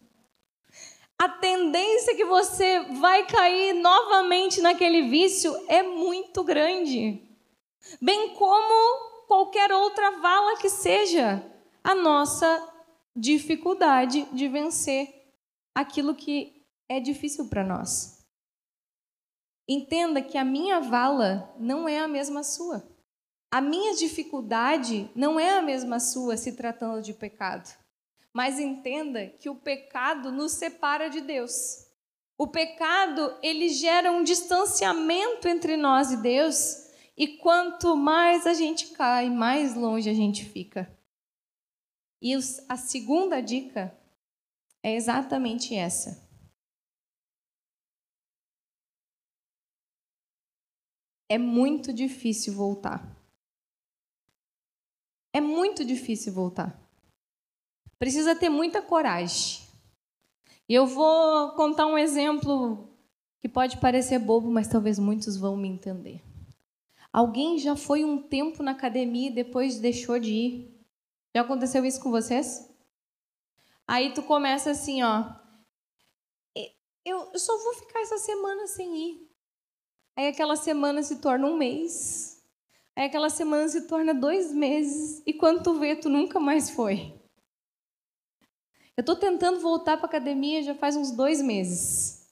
A 1.17 1.30
tendência 1.30 2.15
que 2.15 2.26
você 2.26 2.80
vai 2.99 3.26
cair 3.26 3.73
novamente 3.73 4.62
naquele 4.62 5.04
vício 5.10 5.54
é 5.67 5.82
muito 5.84 6.43
grande. 6.43 7.21
Bem 8.02 8.34
como 8.36 9.26
qualquer 9.28 9.71
outra 9.71 10.12
vala 10.19 10.58
que 10.58 10.69
seja 10.69 11.43
a 11.84 11.95
nossa 11.95 12.69
dificuldade 13.15 14.28
de 14.32 14.47
vencer 14.47 15.23
aquilo 15.76 16.16
que 16.16 16.66
é 16.90 17.00
difícil 17.00 17.50
para 17.50 17.64
nós. 17.64 18.24
Entenda 19.68 20.22
que 20.22 20.38
a 20.38 20.44
minha 20.44 20.80
vala 20.80 21.54
não 21.58 21.88
é 21.88 22.00
a 22.00 22.08
mesma 22.08 22.44
sua. 22.44 22.88
A 23.52 23.62
minha 23.62 23.96
dificuldade 23.96 25.10
não 25.16 25.40
é 25.40 25.58
a 25.58 25.62
mesma 25.62 26.00
sua 26.00 26.36
se 26.36 26.56
tratando 26.56 27.02
de 27.02 27.14
pecado. 27.14 27.72
Mas 28.34 28.60
entenda 28.60 29.28
que 29.28 29.50
o 29.50 29.56
pecado 29.56 30.32
nos 30.32 30.54
separa 30.54 31.10
de 31.10 31.22
Deus. 31.22 31.88
O 32.38 32.48
pecado, 32.48 33.38
ele 33.44 33.70
gera 33.70 34.12
um 34.12 34.24
distanciamento 34.24 35.48
entre 35.48 35.78
nós 35.78 36.12
e 36.12 36.18
Deus, 36.18 36.90
e 37.16 37.38
quanto 37.38 37.96
mais 37.96 38.48
a 38.48 38.54
gente 38.54 38.88
cai, 38.88 39.30
mais 39.30 39.76
longe 39.76 40.10
a 40.10 40.14
gente 40.14 40.44
fica. 40.44 40.92
E 42.20 42.34
a 42.68 42.76
segunda 42.76 43.40
dica 43.40 43.96
é 44.84 44.93
exatamente 44.93 45.74
essa. 45.74 46.22
É 51.30 51.38
muito 51.38 51.93
difícil 51.93 52.54
voltar. 52.54 53.17
É 55.34 55.41
muito 55.41 55.84
difícil 55.84 56.34
voltar. 56.34 56.80
Precisa 57.98 58.36
ter 58.36 58.50
muita 58.50 58.82
coragem. 58.82 59.63
E 60.67 60.74
eu 60.74 60.86
vou 60.86 61.54
contar 61.54 61.88
um 61.88 61.98
exemplo 61.98 62.89
que 63.39 63.50
pode 63.50 63.78
parecer 63.78 64.19
bobo, 64.19 64.52
mas 64.52 64.67
talvez 64.67 65.00
muitos 65.00 65.38
vão 65.38 65.58
me 65.58 65.67
entender. 65.67 66.22
Alguém 67.12 67.58
já 67.58 67.76
foi 67.76 68.04
um 68.04 68.22
tempo 68.22 68.62
na 68.62 68.72
academia 68.72 69.30
e 69.30 69.34
depois 69.34 69.80
deixou 69.80 70.19
de 70.19 70.32
ir? 70.32 70.86
Já 71.36 71.41
aconteceu 71.41 71.86
isso 71.86 72.02
com 72.02 72.12
vocês? 72.12 72.73
Aí 73.88 74.13
tu 74.13 74.24
começa 74.24 74.72
assim, 74.72 75.04
ó. 75.04 75.43
Eu 77.06 77.38
só 77.38 77.58
vou 77.58 77.74
ficar 77.74 78.00
essa 78.00 78.17
semana 78.17 78.65
sem 78.65 78.96
ir. 78.96 79.30
Aí 80.15 80.28
aquela 80.28 80.56
semana 80.56 81.04
se 81.04 81.19
torna 81.19 81.48
um 81.48 81.58
mês. 81.58 82.41
Aí 82.96 83.06
aquela 83.06 83.30
semana 83.30 83.67
se 83.67 83.88
torna 83.88 84.13
dois 84.13 84.54
meses. 84.54 85.22
E 85.26 85.34
quando 85.34 85.63
tu 85.63 85.74
vê, 85.74 85.96
tu 85.96 86.10
nunca 86.10 86.39
mais 86.39 86.69
foi. 86.69 87.19
Eu 88.96 89.02
estou 89.02 89.15
tentando 89.15 89.60
voltar 89.60 89.98
para 89.98 90.06
academia 90.06 90.62
já 90.62 90.76
faz 90.76 90.96
uns 90.96 91.12
dois 91.12 91.41
meses. 91.41 92.32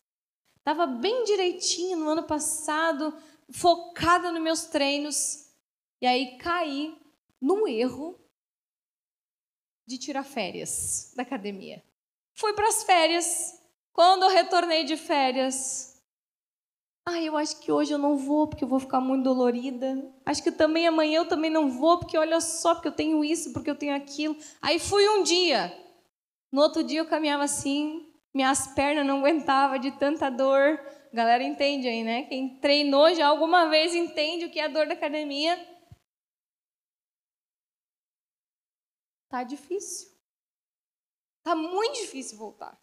Estava 0.60 0.86
bem 0.86 1.24
direitinho 1.24 1.98
no 1.98 2.08
ano 2.08 2.24
passado, 2.24 3.18
focada 3.52 4.32
nos 4.32 4.42
meus 4.42 4.66
treinos. 4.66 5.52
E 6.00 6.06
aí 6.06 6.38
caí 6.38 6.96
num 7.42 7.68
erro 7.68 8.21
de 9.92 9.98
tirar 9.98 10.24
férias 10.24 11.12
da 11.16 11.24
academia. 11.24 11.84
Fui 12.34 12.54
para 12.54 12.68
as 12.68 12.84
férias. 12.84 13.60
Quando 13.94 14.24
eu 14.24 14.30
retornei 14.30 14.86
de 14.86 14.96
férias, 14.96 16.02
ah, 17.06 17.22
eu 17.22 17.36
acho 17.36 17.60
que 17.60 17.72
hoje 17.72 17.92
eu 17.92 17.98
não 17.98 18.16
vou 18.16 18.48
porque 18.48 18.64
eu 18.64 18.68
vou 18.68 18.80
ficar 18.80 19.02
muito 19.02 19.24
dolorida. 19.24 20.02
Acho 20.26 20.42
que 20.42 20.52
também 20.52 20.88
amanhã 20.88 21.18
eu 21.18 21.28
também 21.28 21.52
não 21.52 21.70
vou 21.70 22.00
porque 22.00 22.18
olha 22.18 22.40
só 22.40 22.74
porque 22.74 22.88
eu 22.88 22.94
tenho 22.94 23.24
isso, 23.24 23.52
porque 23.52 23.70
eu 23.70 23.76
tenho 23.76 23.96
aquilo. 23.96 24.36
Aí 24.62 24.80
fui 24.80 25.08
um 25.10 25.24
dia. 25.24 25.78
No 26.52 26.62
outro 26.62 26.84
dia 26.84 27.00
eu 27.00 27.06
caminhava 27.06 27.44
assim, 27.44 28.08
minhas 28.34 28.68
pernas 28.68 29.06
não 29.06 29.20
aguentavam 29.20 29.78
de 29.78 29.92
tanta 29.92 30.30
dor. 30.30 30.80
Galera 31.14 31.44
entende 31.44 31.88
aí, 31.88 32.04
né? 32.04 32.24
Quem 32.24 32.60
treinou 32.60 33.14
já 33.14 33.28
alguma 33.28 33.66
vez 33.66 33.94
entende 33.94 34.46
o 34.46 34.50
que 34.50 34.60
é 34.60 34.66
a 34.66 34.70
dor 34.70 34.88
da 34.88 34.94
academia. 34.94 35.60
Tá 39.32 39.44
difícil. 39.44 40.12
Tá 41.42 41.56
muito 41.56 42.02
difícil 42.02 42.38
voltar. 42.38 42.78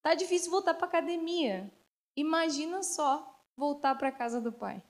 Tá 0.00 0.14
difícil 0.14 0.52
voltar 0.52 0.74
para 0.74 0.86
academia. 0.86 1.76
Imagina 2.14 2.84
só 2.84 3.44
voltar 3.56 3.96
para 3.96 4.12
casa 4.12 4.40
do 4.40 4.52
pai. 4.52 4.80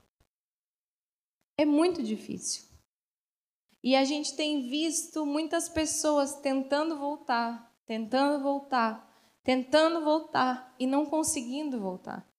É 1.56 1.64
muito 1.64 2.02
difícil. 2.02 2.66
E 3.82 3.96
a 3.96 4.04
gente 4.04 4.36
tem 4.36 4.68
visto 4.68 5.24
muitas 5.24 5.70
pessoas 5.70 6.34
tentando 6.40 6.98
voltar, 6.98 7.74
tentando 7.86 8.42
voltar, 8.42 9.10
tentando 9.42 10.04
voltar 10.04 10.76
e 10.78 10.86
não 10.86 11.06
conseguindo 11.06 11.80
voltar. 11.80 12.30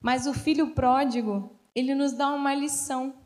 Mas 0.00 0.26
o 0.26 0.32
filho 0.32 0.72
pródigo, 0.74 1.60
ele 1.74 1.94
nos 1.94 2.12
dá 2.12 2.32
uma 2.32 2.54
lição. 2.54 3.21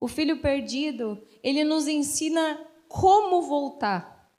O 0.00 0.08
filho 0.08 0.40
perdido, 0.40 1.22
ele 1.42 1.62
nos 1.62 1.86
ensina 1.86 2.58
como 2.88 3.42
voltar. 3.42 4.32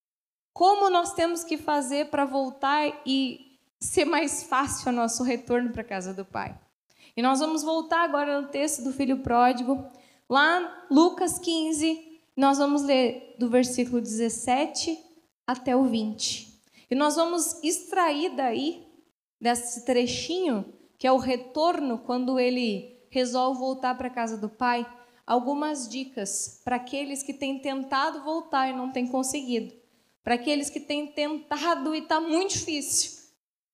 Como 0.51 0.89
nós 0.89 1.13
temos 1.13 1.43
que 1.43 1.57
fazer 1.57 2.09
para 2.09 2.25
voltar 2.25 3.01
e 3.05 3.59
ser 3.79 4.05
mais 4.05 4.43
fácil 4.43 4.91
o 4.91 4.95
nosso 4.95 5.23
retorno 5.23 5.71
para 5.71 5.81
a 5.81 5.85
casa 5.85 6.13
do 6.13 6.25
Pai. 6.25 6.59
E 7.15 7.21
nós 7.21 7.39
vamos 7.39 7.63
voltar 7.63 8.03
agora 8.03 8.41
no 8.41 8.47
texto 8.47 8.83
do 8.83 8.91
filho 8.91 9.19
pródigo, 9.19 9.85
lá 10.29 10.85
Lucas 10.89 11.37
15, 11.37 12.21
nós 12.35 12.57
vamos 12.57 12.83
ler 12.83 13.35
do 13.37 13.49
versículo 13.49 14.01
17 14.01 14.97
até 15.45 15.75
o 15.75 15.83
20. 15.83 16.59
E 16.89 16.95
nós 16.95 17.15
vamos 17.15 17.61
extrair 17.63 18.35
daí, 18.35 18.87
desse 19.39 19.85
trechinho, 19.85 20.65
que 20.97 21.07
é 21.07 21.11
o 21.11 21.17
retorno, 21.17 21.99
quando 21.99 22.39
ele 22.39 22.99
resolve 23.09 23.59
voltar 23.59 23.95
para 23.97 24.07
a 24.07 24.11
casa 24.11 24.37
do 24.37 24.47
Pai, 24.47 24.85
algumas 25.25 25.87
dicas 25.87 26.61
para 26.63 26.75
aqueles 26.75 27.23
que 27.23 27.33
têm 27.33 27.59
tentado 27.59 28.23
voltar 28.23 28.69
e 28.69 28.73
não 28.73 28.91
têm 28.91 29.07
conseguido. 29.07 29.73
Para 30.23 30.35
aqueles 30.35 30.69
que 30.69 30.79
têm 30.79 31.07
tentado 31.07 31.95
e 31.95 31.99
está 31.99 32.19
muito 32.19 32.51
difícil. 32.51 33.21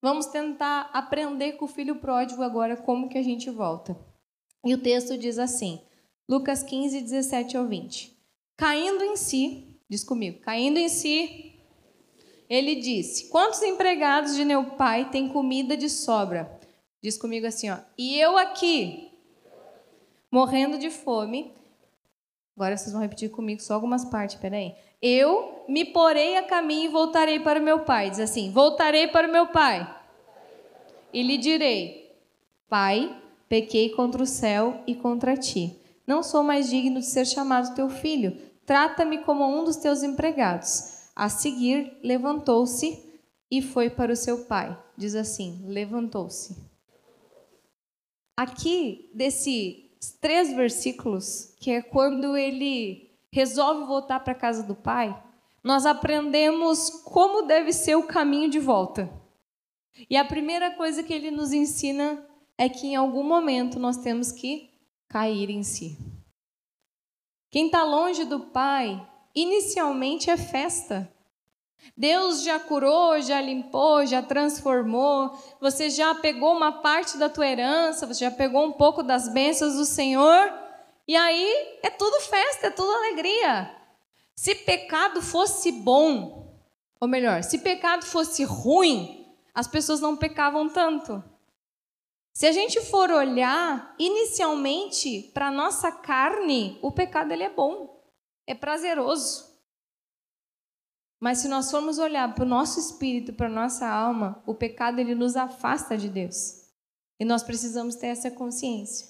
Vamos 0.01 0.27
tentar 0.27 0.89
aprender 0.93 1.53
com 1.53 1.65
o 1.65 1.67
filho 1.67 1.95
pródigo 1.95 2.43
agora 2.43 2.77
como 2.77 3.09
que 3.09 3.17
a 3.17 3.23
gente 3.23 3.49
volta. 3.49 3.97
E 4.65 4.73
o 4.73 4.77
texto 4.77 5.17
diz 5.17 5.39
assim, 5.39 5.81
Lucas 6.29 6.63
15, 6.63 7.01
17 7.01 7.57
ao 7.57 7.67
20. 7.67 8.15
Caindo 8.55 9.03
em 9.03 9.15
si, 9.15 9.79
diz 9.89 10.03
comigo, 10.03 10.39
caindo 10.41 10.77
em 10.77 10.89
si, 10.89 11.57
ele 12.49 12.75
disse: 12.75 13.29
Quantos 13.29 13.61
empregados 13.61 14.35
de 14.35 14.45
meu 14.45 14.63
pai 14.71 15.09
têm 15.09 15.29
comida 15.29 15.75
de 15.75 15.89
sobra? 15.89 16.59
Diz 17.01 17.17
comigo 17.17 17.45
assim, 17.45 17.69
ó. 17.69 17.77
E 17.97 18.19
eu 18.19 18.37
aqui, 18.37 19.11
morrendo 20.31 20.77
de 20.77 20.89
fome. 20.89 21.53
Agora 22.55 22.75
vocês 22.75 22.91
vão 22.91 23.01
repetir 23.01 23.29
comigo 23.29 23.61
só 23.61 23.73
algumas 23.73 24.03
partes, 24.05 24.35
peraí. 24.35 24.75
Eu 25.01 25.63
me 25.67 25.85
porei 25.85 26.37
a 26.37 26.43
caminho 26.43 26.85
e 26.85 26.91
voltarei 26.91 27.39
para 27.39 27.59
o 27.59 27.63
meu 27.63 27.81
pai. 27.81 28.09
Diz 28.09 28.19
assim: 28.19 28.51
Voltarei 28.51 29.07
para 29.07 29.27
o 29.27 29.31
meu 29.31 29.47
pai. 29.47 29.87
E 31.13 31.21
lhe 31.21 31.37
direi: 31.37 32.17
Pai, 32.67 33.15
pequei 33.47 33.89
contra 33.89 34.23
o 34.23 34.25
céu 34.25 34.81
e 34.87 34.95
contra 34.95 35.37
ti. 35.37 35.79
Não 36.05 36.23
sou 36.23 36.41
mais 36.41 36.69
digno 36.69 36.99
de 36.99 37.05
ser 37.05 37.25
chamado 37.25 37.75
teu 37.75 37.89
filho. 37.89 38.37
Trata-me 38.65 39.19
como 39.19 39.45
um 39.45 39.63
dos 39.63 39.77
teus 39.77 40.01
empregados. 40.03 41.11
A 41.15 41.29
seguir, 41.29 41.97
levantou-se 42.03 43.03
e 43.49 43.61
foi 43.61 43.89
para 43.89 44.11
o 44.11 44.15
seu 44.15 44.45
pai. 44.45 44.77
Diz 44.97 45.15
assim: 45.15 45.63
levantou-se. 45.67 46.57
Aqui, 48.35 49.09
desses 49.13 49.86
três 50.19 50.53
versículos, 50.53 51.55
que 51.59 51.71
é 51.71 51.81
quando 51.81 52.35
ele 52.37 53.11
resolve 53.31 53.85
voltar 53.85 54.19
para 54.21 54.33
a 54.33 54.35
casa 54.35 54.63
do 54.63 54.75
pai, 54.75 55.15
nós 55.63 55.85
aprendemos 55.85 56.89
como 57.03 57.43
deve 57.43 57.73
ser 57.73 57.95
o 57.95 58.07
caminho 58.07 58.49
de 58.49 58.59
volta. 58.59 59.09
E 60.09 60.15
a 60.15 60.23
primeira 60.23 60.71
coisa 60.71 61.03
que 61.03 61.13
ele 61.13 61.31
nos 61.31 61.51
ensina 61.51 62.25
é 62.57 62.69
que 62.69 62.87
em 62.87 62.95
algum 62.95 63.23
momento 63.23 63.79
nós 63.79 63.97
temos 63.97 64.31
que 64.31 64.69
cair 65.07 65.49
em 65.49 65.63
si. 65.63 65.97
Quem 67.49 67.67
está 67.67 67.83
longe 67.83 68.25
do 68.25 68.39
Pai, 68.39 69.05
inicialmente 69.33 70.29
é 70.29 70.37
festa. 70.37 71.11
Deus 71.95 72.43
já 72.43 72.59
curou, 72.59 73.21
já 73.21 73.39
limpou, 73.41 74.05
já 74.05 74.21
transformou. 74.21 75.31
Você 75.61 75.89
já 75.89 76.13
pegou 76.15 76.55
uma 76.55 76.81
parte 76.81 77.17
da 77.17 77.29
tua 77.29 77.47
herança, 77.47 78.05
você 78.05 78.25
já 78.25 78.31
pegou 78.31 78.65
um 78.65 78.71
pouco 78.71 79.03
das 79.03 79.27
bênçãos 79.29 79.75
do 79.75 79.85
Senhor. 79.85 80.53
E 81.07 81.15
aí 81.15 81.79
é 81.83 81.89
tudo 81.89 82.19
festa, 82.21 82.67
é 82.67 82.71
tudo 82.71 82.91
alegria. 82.91 83.71
Se 84.35 84.53
pecado 84.53 85.21
fosse 85.21 85.71
bom, 85.71 86.59
ou 86.99 87.07
melhor, 87.07 87.43
se 87.43 87.59
pecado 87.59 88.05
fosse 88.05 88.43
ruim, 88.43 89.25
as 89.53 89.67
pessoas 89.67 89.99
não 89.99 90.15
pecavam 90.15 90.69
tanto. 90.69 91.23
Se 92.31 92.45
a 92.45 92.51
gente 92.51 92.79
for 92.81 93.09
olhar 93.09 93.95
inicialmente 93.97 95.31
para 95.33 95.49
nossa 95.49 95.91
carne, 95.91 96.77
o 96.83 96.91
pecado 96.91 97.31
ele 97.31 97.41
é 97.41 97.49
bom, 97.49 97.99
é 98.45 98.53
prazeroso. 98.53 99.46
Mas 101.19 101.39
se 101.39 101.47
nós 101.47 101.71
formos 101.71 101.97
olhar 101.97 102.33
para 102.35 102.43
o 102.43 102.47
nosso 102.47 102.79
espírito, 102.79 103.33
para 103.33 103.47
a 103.47 103.51
nossa 103.51 103.87
alma, 103.87 104.41
o 104.45 104.53
pecado 104.53 104.99
ele 104.99 105.15
nos 105.15 105.35
afasta 105.35 105.97
de 105.97 106.09
Deus. 106.09 106.67
E 107.19 107.25
nós 107.25 107.41
precisamos 107.41 107.95
ter 107.95 108.07
essa 108.07 108.29
consciência. 108.29 109.07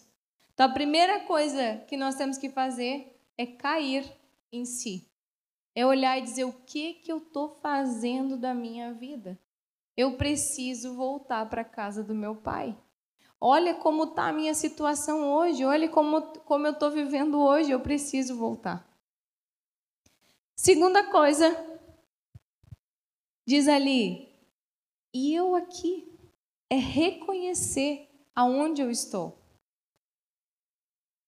Então 0.53 0.65
a 0.65 0.73
primeira 0.73 1.21
coisa 1.21 1.83
que 1.87 1.97
nós 1.97 2.15
temos 2.15 2.37
que 2.37 2.49
fazer 2.49 3.21
é 3.37 3.45
cair 3.45 4.09
em 4.51 4.65
si. 4.65 5.07
É 5.75 5.85
olhar 5.85 6.17
e 6.17 6.21
dizer 6.21 6.45
o 6.45 6.53
que 6.53 6.93
que 6.93 7.11
eu 7.11 7.17
estou 7.17 7.49
fazendo 7.61 8.37
da 8.37 8.53
minha 8.53 8.93
vida. 8.93 9.37
Eu 9.95 10.15
preciso 10.15 10.95
voltar 10.95 11.47
para 11.49 11.61
a 11.61 11.65
casa 11.65 12.03
do 12.03 12.15
meu 12.15 12.35
pai. 12.35 12.75
Olha 13.39 13.75
como 13.75 14.05
está 14.05 14.29
a 14.29 14.33
minha 14.33 14.55
situação 14.55 15.31
hoje, 15.31 15.63
olha 15.63 15.87
como, 15.89 16.21
como 16.39 16.65
eu 16.65 16.71
estou 16.71 16.89
vivendo 16.89 17.39
hoje, 17.39 17.69
eu 17.69 17.79
preciso 17.79 18.35
voltar. 18.35 18.87
Segunda 20.55 21.03
coisa, 21.03 21.55
diz 23.47 23.69
ali, 23.69 24.27
e 25.13 25.33
eu 25.33 25.55
aqui, 25.55 26.05
é 26.69 26.75
reconhecer 26.75 28.09
aonde 28.35 28.81
eu 28.81 28.91
estou. 28.91 29.41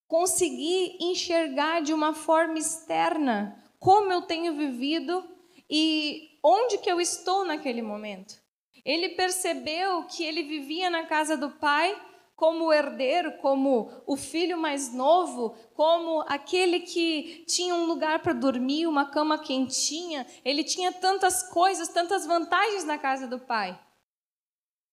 Conseguir 0.06 0.98
enxergar 1.00 1.82
de 1.82 1.94
uma 1.94 2.14
forma 2.14 2.58
externa 2.58 3.64
como 3.80 4.12
eu 4.12 4.24
tenho 4.24 4.58
vivido 4.58 5.24
e 5.70 6.38
onde 6.44 6.80
que 6.80 6.92
eu 6.92 7.00
estou 7.00 7.46
naquele 7.46 7.82
momento. 7.82 8.36
Ele 8.84 9.10
percebeu 9.10 10.04
que 10.06 10.24
ele 10.24 10.44
vivia 10.44 10.90
na 10.90 11.06
casa 11.06 11.38
do 11.38 11.52
pai 11.52 11.96
como 12.40 12.72
herdeiro, 12.72 13.34
como 13.40 13.92
o 14.08 14.16
filho 14.16 14.58
mais 14.58 14.94
novo, 14.94 15.58
como 15.74 16.22
aquele 16.22 16.80
que 16.80 17.44
tinha 17.46 17.76
um 17.76 17.84
lugar 17.86 18.22
para 18.22 18.32
dormir, 18.32 18.88
uma 18.88 19.12
cama 19.12 19.38
quentinha. 19.38 20.26
Ele 20.46 20.64
tinha 20.64 20.90
tantas 20.90 21.44
coisas, 21.44 21.90
tantas 21.90 22.26
vantagens 22.26 22.86
na 22.86 22.98
casa 22.98 23.28
do 23.28 23.40
pai. 23.40 23.78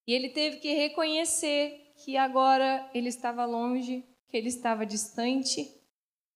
E 0.09 0.13
ele 0.13 0.31
teve 0.31 0.57
que 0.57 0.75
reconhecer 0.75 1.93
que 2.05 2.17
agora 2.17 2.91
ele 2.93 3.09
estava 3.09 3.45
longe, 3.45 4.05
que 4.29 4.37
ele 4.37 4.49
estava 4.49 4.85
distante 4.85 5.73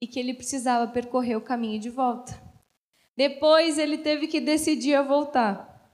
e 0.00 0.06
que 0.06 0.20
ele 0.20 0.32
precisava 0.32 0.92
percorrer 0.92 1.36
o 1.36 1.42
caminho 1.42 1.80
de 1.80 1.90
volta. 1.90 2.40
Depois 3.16 3.78
ele 3.78 3.98
teve 3.98 4.28
que 4.28 4.40
decidir 4.40 4.94
a 4.94 5.02
voltar. 5.02 5.90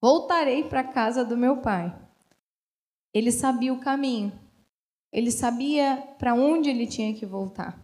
Voltarei 0.00 0.64
para 0.64 0.80
a 0.80 0.92
casa 0.92 1.24
do 1.24 1.36
meu 1.36 1.58
pai. 1.58 2.01
Ele 3.12 3.30
sabia 3.30 3.72
o 3.72 3.80
caminho. 3.80 4.32
Ele 5.12 5.30
sabia 5.30 5.96
para 6.18 6.34
onde 6.34 6.70
ele 6.70 6.86
tinha 6.86 7.14
que 7.14 7.26
voltar. 7.26 7.78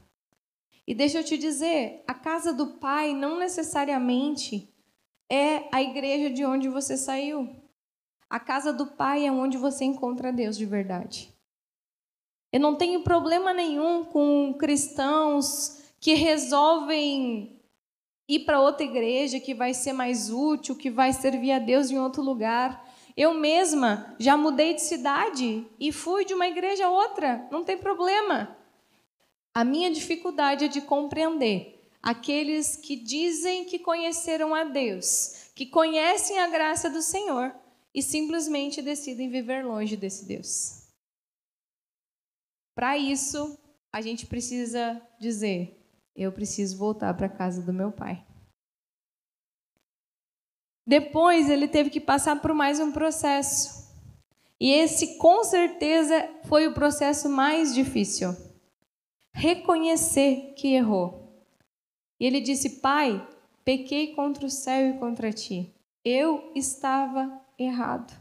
E 0.87 0.95
deixa 0.95 1.19
eu 1.19 1.25
te 1.25 1.37
dizer, 1.37 2.03
a 2.07 2.15
casa 2.15 2.53
do 2.53 2.79
pai 2.79 3.13
não 3.13 3.39
necessariamente 3.39 4.73
é 5.31 5.69
a 5.71 5.83
igreja 5.83 6.31
de 6.31 6.45
onde 6.45 6.69
você 6.69 6.97
saiu. 6.97 7.55
A 8.31 8.41
casa 8.41 8.73
do 8.73 8.87
pai 8.87 9.27
é 9.27 9.33
onde 9.33 9.59
você 9.59 9.85
encontra 9.85 10.33
Deus 10.33 10.57
de 10.57 10.65
verdade. 10.65 11.31
Eu 12.51 12.61
não 12.61 12.77
tenho 12.77 13.03
problema 13.03 13.53
nenhum 13.53 14.05
com 14.05 14.55
cristãos 14.59 15.83
que 16.01 16.15
resolvem 16.15 17.61
ir 18.27 18.41
para 18.41 18.61
outra 18.61 18.85
igreja 18.85 19.41
que 19.41 19.55
vai 19.55 19.75
ser 19.75 19.93
mais 19.93 20.31
útil, 20.31 20.75
que 20.75 20.91
vai 20.91 21.13
servir 21.13 21.53
a 21.53 21.59
Deus 21.59 21.91
em 21.91 21.99
outro 21.99 22.23
lugar. 22.23 22.88
Eu 23.19 23.35
mesma 23.35 24.15
já 24.17 24.37
mudei 24.37 24.75
de 24.75 24.83
cidade 24.83 25.67
e 25.81 25.91
fui 25.91 26.25
de 26.25 26.33
uma 26.35 26.47
igreja 26.47 26.87
a 26.87 26.91
outra, 26.91 27.49
não 27.51 27.65
tem 27.65 27.77
problema. 27.77 28.57
A 29.53 29.65
minha 29.65 29.91
dificuldade 29.91 30.67
é 30.67 30.69
de 30.69 30.81
compreender 30.81 31.85
aqueles 32.01 32.77
que 32.77 32.95
dizem 32.95 33.65
que 33.65 33.81
conheceram 33.81 34.55
a 34.55 34.63
Deus, 34.63 35.51
que 35.57 35.67
conhecem 35.67 36.39
a 36.39 36.47
graça 36.47 36.89
do 36.89 37.03
Senhor 37.03 37.53
e 37.93 38.05
simplesmente 38.05 38.81
decidem 38.81 39.29
viver 39.29 39.67
longe 39.67 39.97
desse 39.97 40.25
Deus. 40.25 40.87
Para 42.73 42.97
isso, 42.97 43.59
a 43.93 44.01
gente 44.01 44.27
precisa 44.27 45.03
dizer: 45.19 45.77
eu 46.15 46.31
preciso 46.31 46.79
voltar 46.79 47.13
para 47.15 47.27
a 47.27 47.37
casa 47.37 47.63
do 47.63 47.73
meu 47.73 47.91
pai. 47.91 48.25
Depois 50.89 51.51
ele 51.51 51.69
teve 51.69 51.91
que 51.91 52.01
passar 52.01 52.41
por 52.41 52.55
mais 52.55 52.81
um 52.81 52.91
processo. 52.91 53.93
E 54.59 54.73
esse, 54.73 55.19
com 55.19 55.45
certeza, 55.45 56.27
foi 56.45 56.67
o 56.67 56.73
processo 56.73 57.29
mais 57.29 57.75
difícil. 57.75 58.35
Reconhecer 59.35 60.55
que 60.57 60.69
errou. 60.69 61.45
E 62.19 62.25
ele 62.25 62.41
disse: 62.41 62.81
Pai, 62.81 63.23
pequei 63.63 64.15
contra 64.15 64.47
o 64.47 64.51
céu 64.51 64.89
e 64.89 64.99
contra 64.99 65.31
ti. 65.31 65.71
Eu 66.03 66.51
estava 66.55 67.39
errado. 67.59 68.19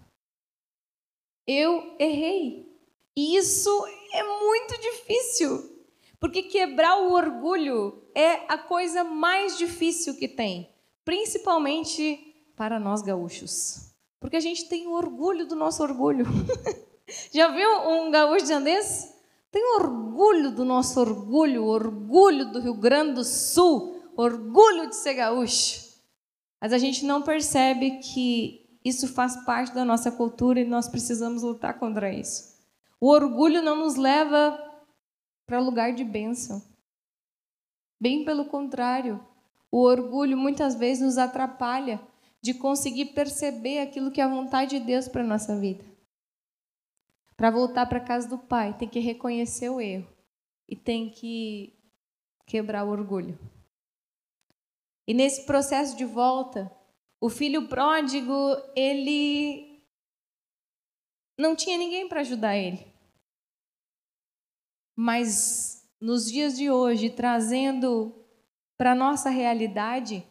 Eu 1.47 1.95
errei. 1.97 2.69
E 3.15 3.37
isso 3.37 3.69
é 4.13 4.23
muito 4.23 4.77
difícil. 4.81 5.85
Porque 6.19 6.43
quebrar 6.43 6.97
o 6.97 7.13
orgulho 7.13 8.03
é 8.13 8.41
a 8.49 8.57
coisa 8.57 9.05
mais 9.05 9.57
difícil 9.57 10.17
que 10.17 10.27
tem, 10.27 10.69
principalmente 11.05 12.26
para 12.57 12.79
nós 12.79 13.03
gaúchos. 13.03 13.93
Porque 14.19 14.35
a 14.35 14.41
gente 14.41 14.67
tem 14.67 14.87
orgulho 14.87 15.47
do 15.47 15.55
nosso 15.55 15.83
orgulho. 15.83 16.25
Já 17.31 17.47
viu 17.49 17.69
um 17.87 18.11
gaúcho 18.11 18.41
dizendo 18.41 18.65
Tem 19.51 19.63
orgulho 19.75 20.51
do 20.51 20.65
nosso 20.65 20.99
orgulho, 20.99 21.63
orgulho 21.63 22.51
do 22.51 22.59
Rio 22.59 22.73
Grande 22.73 23.13
do 23.13 23.23
Sul, 23.23 24.01
orgulho 24.17 24.89
de 24.89 24.95
ser 24.95 25.13
gaúcho. 25.13 25.87
Mas 26.59 26.73
a 26.73 26.79
gente 26.79 27.05
não 27.05 27.21
percebe 27.21 27.99
que 27.99 28.67
isso 28.83 29.07
faz 29.07 29.35
parte 29.45 29.73
da 29.73 29.85
nossa 29.85 30.11
cultura 30.11 30.59
e 30.59 30.65
nós 30.65 30.89
precisamos 30.89 31.43
lutar 31.43 31.77
contra 31.77 32.11
isso. 32.11 32.57
O 32.99 33.09
orgulho 33.09 33.61
não 33.61 33.75
nos 33.75 33.95
leva 33.95 34.59
para 35.45 35.59
lugar 35.59 35.93
de 35.93 36.03
bênção. 36.03 36.61
Bem 38.01 38.25
pelo 38.25 38.45
contrário, 38.45 39.23
o 39.71 39.83
orgulho 39.83 40.35
muitas 40.35 40.73
vezes 40.73 41.03
nos 41.03 41.17
atrapalha 41.19 42.01
de 42.41 42.53
conseguir 42.53 43.07
perceber 43.07 43.79
aquilo 43.79 44.11
que 44.11 44.21
é 44.21 44.23
a 44.23 44.29
vontade 44.29 44.79
de 44.79 44.85
Deus 44.85 45.07
para 45.07 45.23
a 45.23 45.27
nossa 45.27 45.59
vida. 45.59 45.83
Para 47.35 47.51
voltar 47.51 47.85
para 47.85 47.99
a 47.99 48.03
casa 48.03 48.27
do 48.27 48.37
Pai, 48.37 48.77
tem 48.77 48.87
que 48.87 48.99
reconhecer 48.99 49.69
o 49.69 49.79
erro 49.79 50.07
e 50.67 50.75
tem 50.75 51.09
que 51.09 51.73
quebrar 52.45 52.83
o 52.85 52.89
orgulho. 52.89 53.37
E 55.07 55.13
nesse 55.13 55.45
processo 55.45 55.95
de 55.95 56.03
volta, 56.03 56.71
o 57.21 57.29
filho 57.29 57.67
pródigo, 57.67 58.33
ele 58.75 59.81
não 61.37 61.55
tinha 61.55 61.77
ninguém 61.77 62.07
para 62.07 62.21
ajudar 62.21 62.57
ele. 62.57 62.85
Mas 64.95 65.87
nos 65.99 66.29
dias 66.29 66.57
de 66.57 66.69
hoje, 66.69 67.09
trazendo 67.09 68.13
para 68.77 68.95
nossa 68.95 69.29
realidade, 69.29 70.25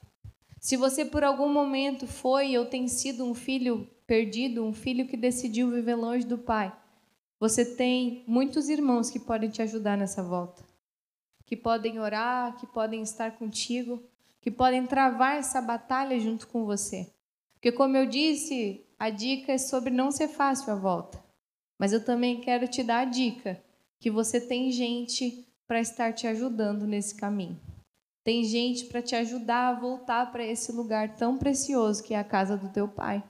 se 0.66 0.76
você 0.76 1.04
por 1.04 1.22
algum 1.22 1.48
momento 1.48 2.08
foi 2.08 2.58
ou 2.58 2.66
tem 2.66 2.88
sido 2.88 3.24
um 3.24 3.34
filho 3.34 3.88
perdido, 4.04 4.64
um 4.64 4.72
filho 4.72 5.06
que 5.06 5.16
decidiu 5.16 5.70
viver 5.70 5.94
longe 5.94 6.26
do 6.26 6.36
pai, 6.36 6.76
você 7.38 7.64
tem 7.76 8.24
muitos 8.26 8.68
irmãos 8.68 9.08
que 9.08 9.20
podem 9.20 9.48
te 9.48 9.62
ajudar 9.62 9.96
nessa 9.96 10.24
volta. 10.24 10.64
que 11.44 11.56
podem 11.56 12.00
orar, 12.00 12.56
que 12.58 12.66
podem 12.66 13.00
estar 13.00 13.38
contigo, 13.38 14.02
que 14.40 14.50
podem 14.50 14.84
travar 14.84 15.36
essa 15.36 15.62
batalha 15.62 16.18
junto 16.18 16.48
com 16.48 16.64
você. 16.64 17.14
Porque, 17.52 17.70
como 17.70 17.96
eu 17.96 18.04
disse, 18.04 18.84
a 18.98 19.08
dica 19.08 19.52
é 19.52 19.58
sobre 19.58 19.92
não 19.92 20.10
ser 20.10 20.26
fácil 20.26 20.72
a 20.72 20.74
volta. 20.74 21.22
Mas 21.78 21.92
eu 21.92 22.04
também 22.04 22.40
quero 22.40 22.66
te 22.66 22.82
dar 22.82 23.02
a 23.02 23.04
dica 23.04 23.62
que 24.00 24.10
você 24.10 24.40
tem 24.40 24.72
gente 24.72 25.46
para 25.64 25.78
estar 25.78 26.12
te 26.12 26.26
ajudando 26.26 26.88
nesse 26.88 27.14
caminho. 27.14 27.75
Tem 28.26 28.42
gente 28.42 28.86
para 28.86 29.00
te 29.00 29.14
ajudar 29.14 29.68
a 29.68 29.78
voltar 29.78 30.32
para 30.32 30.44
esse 30.44 30.72
lugar 30.72 31.14
tão 31.14 31.38
precioso 31.38 32.02
que 32.02 32.12
é 32.12 32.18
a 32.18 32.24
casa 32.24 32.56
do 32.56 32.68
teu 32.70 32.88
pai. 32.88 33.22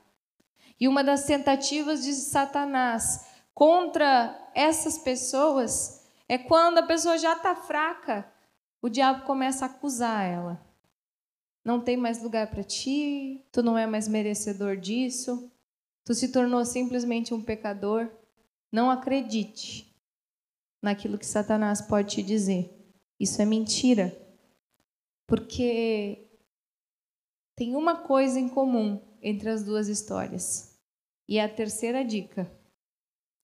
E 0.81 0.89
uma 0.89 1.05
das 1.05 1.27
tentativas 1.27 2.03
de 2.03 2.15
Satanás 2.15 3.27
contra 3.53 4.35
essas 4.55 4.97
pessoas 4.97 6.03
é 6.27 6.39
quando 6.39 6.79
a 6.79 6.83
pessoa 6.83 7.19
já 7.19 7.35
está 7.35 7.55
fraca, 7.55 8.27
o 8.81 8.89
diabo 8.89 9.27
começa 9.27 9.67
a 9.67 9.69
acusar 9.69 10.25
ela. 10.25 10.67
Não 11.63 11.79
tem 11.79 11.99
mais 11.99 12.23
lugar 12.23 12.47
para 12.47 12.65
ti, 12.65 13.45
tu 13.53 13.63
não 13.63 13.77
é 13.77 13.87
mais 13.87 14.09
merecedor 14.09 14.79
disso, 14.79 15.53
tu 16.07 16.15
se 16.15 16.29
tornou 16.29 16.65
simplesmente 16.65 17.35
um 17.35 17.43
pecador. 17.43 18.09
Não 18.73 18.91
acredite 18.91 19.95
naquilo 20.81 21.19
que 21.19 21.27
Satanás 21.27 21.83
pode 21.83 22.15
te 22.15 22.23
dizer. 22.23 22.75
Isso 23.21 23.43
é 23.43 23.45
mentira. 23.45 24.25
Porque 25.27 26.29
tem 27.57 27.75
uma 27.75 27.97
coisa 27.97 28.39
em 28.39 28.49
comum 28.49 29.01
entre 29.21 29.49
as 29.49 29.65
duas 29.65 29.89
histórias. 29.89 30.79
E 31.29 31.41
a 31.41 31.49
terceira 31.49 32.05
dica. 32.05 32.51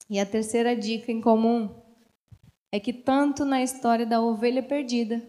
E 0.09 0.21
a 0.21 0.27
terceira 0.27 0.77
dica 0.77 1.11
em 1.11 1.21
comum 1.21 1.83
é 2.71 2.79
que 2.79 2.93
tanto 2.93 3.45
na 3.45 3.63
história 3.63 4.07
da 4.07 4.21
ovelha 4.21 4.63
perdida, 4.63 5.23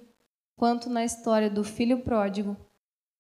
quanto 0.55 0.89
na 0.89 1.03
história 1.03 1.49
do 1.49 1.63
filho 1.63 2.01
pródigo, 2.01 2.55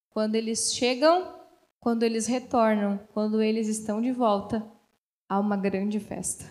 quando 0.09 0.35
eles 0.35 0.73
chegam, 0.73 1.41
quando 1.79 2.03
eles 2.03 2.27
retornam, 2.27 2.97
quando 3.13 3.41
eles 3.41 3.67
estão 3.67 4.01
de 4.01 4.11
volta, 4.11 4.65
há 5.27 5.39
uma 5.39 5.57
grande 5.57 5.99
festa. 5.99 6.45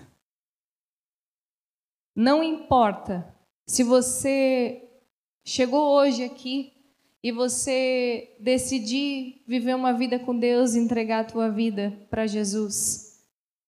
Não 2.14 2.42
importa 2.42 3.34
se 3.66 3.82
você 3.82 4.91
chegou 5.44 5.94
hoje 5.94 6.24
aqui 6.24 6.72
e 7.22 7.30
você 7.30 8.36
decidir 8.40 9.42
viver 9.46 9.74
uma 9.74 9.92
vida 9.92 10.18
com 10.18 10.36
Deus, 10.36 10.74
entregar 10.74 11.20
a 11.20 11.24
tua 11.24 11.50
vida 11.50 11.96
para 12.10 12.26
Jesus, 12.26 13.20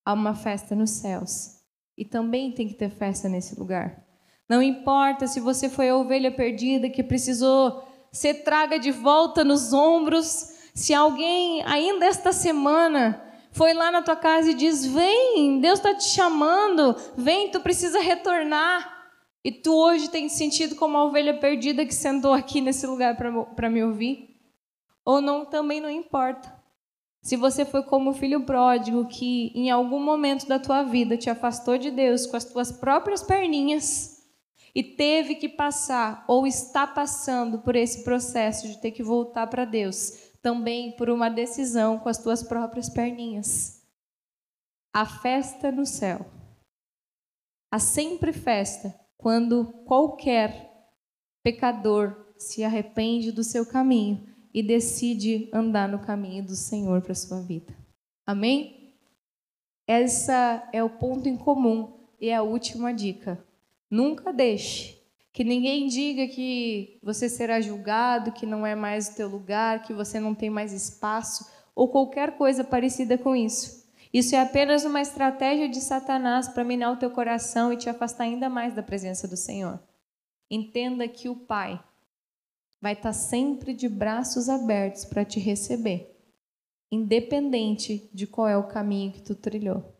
há 0.04 0.12
uma 0.12 0.34
festa 0.34 0.74
nos 0.74 0.90
céus. 0.90 1.60
E 1.96 2.04
também 2.04 2.50
tem 2.50 2.66
que 2.66 2.74
ter 2.74 2.90
festa 2.90 3.28
nesse 3.28 3.58
lugar. 3.58 4.04
Não 4.48 4.60
importa 4.60 5.26
se 5.26 5.38
você 5.38 5.68
foi 5.68 5.88
a 5.88 5.96
ovelha 5.96 6.30
perdida 6.30 6.90
que 6.90 7.02
precisou 7.02 7.86
ser 8.10 8.42
traga 8.42 8.78
de 8.78 8.90
volta 8.90 9.44
nos 9.44 9.72
ombros, 9.72 10.52
se 10.74 10.92
alguém 10.92 11.62
ainda 11.64 12.06
esta 12.06 12.32
semana 12.32 13.22
foi 13.52 13.72
lá 13.72 13.90
na 13.92 14.02
tua 14.02 14.16
casa 14.16 14.50
e 14.50 14.54
diz: 14.54 14.84
Vem, 14.84 15.60
Deus 15.60 15.78
está 15.78 15.94
te 15.94 16.04
chamando, 16.04 16.96
vem, 17.16 17.50
tu 17.50 17.60
precisa 17.60 18.00
retornar. 18.00 18.93
E 19.44 19.52
tu 19.52 19.74
hoje 19.74 20.08
tem 20.08 20.26
sentido 20.30 20.74
como 20.74 20.96
a 20.96 21.04
ovelha 21.04 21.38
perdida 21.38 21.84
que 21.84 21.94
sentou 21.94 22.32
aqui 22.32 22.62
nesse 22.62 22.86
lugar 22.86 23.14
para 23.14 23.68
me 23.68 23.84
ouvir? 23.84 24.40
Ou 25.04 25.20
não, 25.20 25.44
também 25.44 25.82
não 25.82 25.90
importa. 25.90 26.50
Se 27.22 27.36
você 27.36 27.66
foi 27.66 27.82
como 27.82 28.10
o 28.10 28.14
filho 28.14 28.44
pródigo 28.44 29.06
que 29.06 29.52
em 29.54 29.70
algum 29.70 30.00
momento 30.02 30.46
da 30.46 30.58
tua 30.58 30.82
vida 30.82 31.18
te 31.18 31.28
afastou 31.28 31.76
de 31.76 31.90
Deus 31.90 32.24
com 32.24 32.36
as 32.36 32.44
tuas 32.44 32.72
próprias 32.72 33.22
perninhas 33.22 34.26
e 34.74 34.82
teve 34.82 35.34
que 35.34 35.48
passar 35.48 36.24
ou 36.26 36.46
está 36.46 36.86
passando 36.86 37.58
por 37.58 37.76
esse 37.76 38.02
processo 38.02 38.66
de 38.66 38.78
ter 38.78 38.92
que 38.92 39.02
voltar 39.02 39.46
para 39.46 39.66
Deus, 39.66 40.32
também 40.42 40.92
por 40.92 41.10
uma 41.10 41.28
decisão 41.28 41.98
com 41.98 42.08
as 42.08 42.18
tuas 42.18 42.42
próprias 42.42 42.88
perninhas. 42.88 43.82
A 44.92 45.04
festa 45.04 45.70
no 45.70 45.84
céu. 45.84 46.26
Há 47.70 47.78
sempre 47.78 48.32
festa 48.32 49.03
quando 49.24 49.64
qualquer 49.86 50.70
pecador 51.42 52.26
se 52.36 52.62
arrepende 52.62 53.32
do 53.32 53.42
seu 53.42 53.64
caminho 53.64 54.28
e 54.52 54.62
decide 54.62 55.48
andar 55.50 55.88
no 55.88 55.98
caminho 55.98 56.44
do 56.44 56.54
Senhor 56.54 57.00
para 57.00 57.12
a 57.12 57.14
sua 57.14 57.40
vida. 57.40 57.74
Amém? 58.26 58.92
Essa 59.86 60.68
é 60.74 60.84
o 60.84 60.90
ponto 60.90 61.26
em 61.26 61.38
comum 61.38 62.06
e 62.20 62.28
é 62.28 62.34
a 62.34 62.42
última 62.42 62.92
dica. 62.92 63.42
Nunca 63.90 64.30
deixe 64.30 65.02
que 65.32 65.42
ninguém 65.42 65.86
diga 65.86 66.28
que 66.28 66.98
você 67.02 67.26
será 67.26 67.62
julgado, 67.62 68.30
que 68.30 68.44
não 68.44 68.66
é 68.66 68.74
mais 68.74 69.08
o 69.08 69.14
teu 69.14 69.26
lugar, 69.26 69.84
que 69.84 69.94
você 69.94 70.20
não 70.20 70.34
tem 70.34 70.50
mais 70.50 70.70
espaço 70.70 71.50
ou 71.74 71.88
qualquer 71.88 72.36
coisa 72.36 72.62
parecida 72.62 73.16
com 73.16 73.34
isso. 73.34 73.83
Isso 74.14 74.36
é 74.36 74.40
apenas 74.40 74.84
uma 74.84 75.00
estratégia 75.00 75.68
de 75.68 75.80
Satanás 75.80 76.46
para 76.46 76.62
minar 76.62 76.92
o 76.92 76.96
teu 76.96 77.10
coração 77.10 77.72
e 77.72 77.76
te 77.76 77.90
afastar 77.90 78.22
ainda 78.22 78.48
mais 78.48 78.72
da 78.72 78.80
presença 78.80 79.26
do 79.26 79.36
Senhor. 79.36 79.82
Entenda 80.48 81.08
que 81.08 81.28
o 81.28 81.34
Pai 81.34 81.82
vai 82.80 82.92
estar 82.92 83.12
sempre 83.12 83.74
de 83.74 83.88
braços 83.88 84.48
abertos 84.48 85.04
para 85.04 85.24
te 85.24 85.40
receber, 85.40 86.16
independente 86.92 88.08
de 88.14 88.24
qual 88.24 88.46
é 88.46 88.56
o 88.56 88.68
caminho 88.68 89.10
que 89.10 89.20
tu 89.20 89.34
trilhou. 89.34 89.93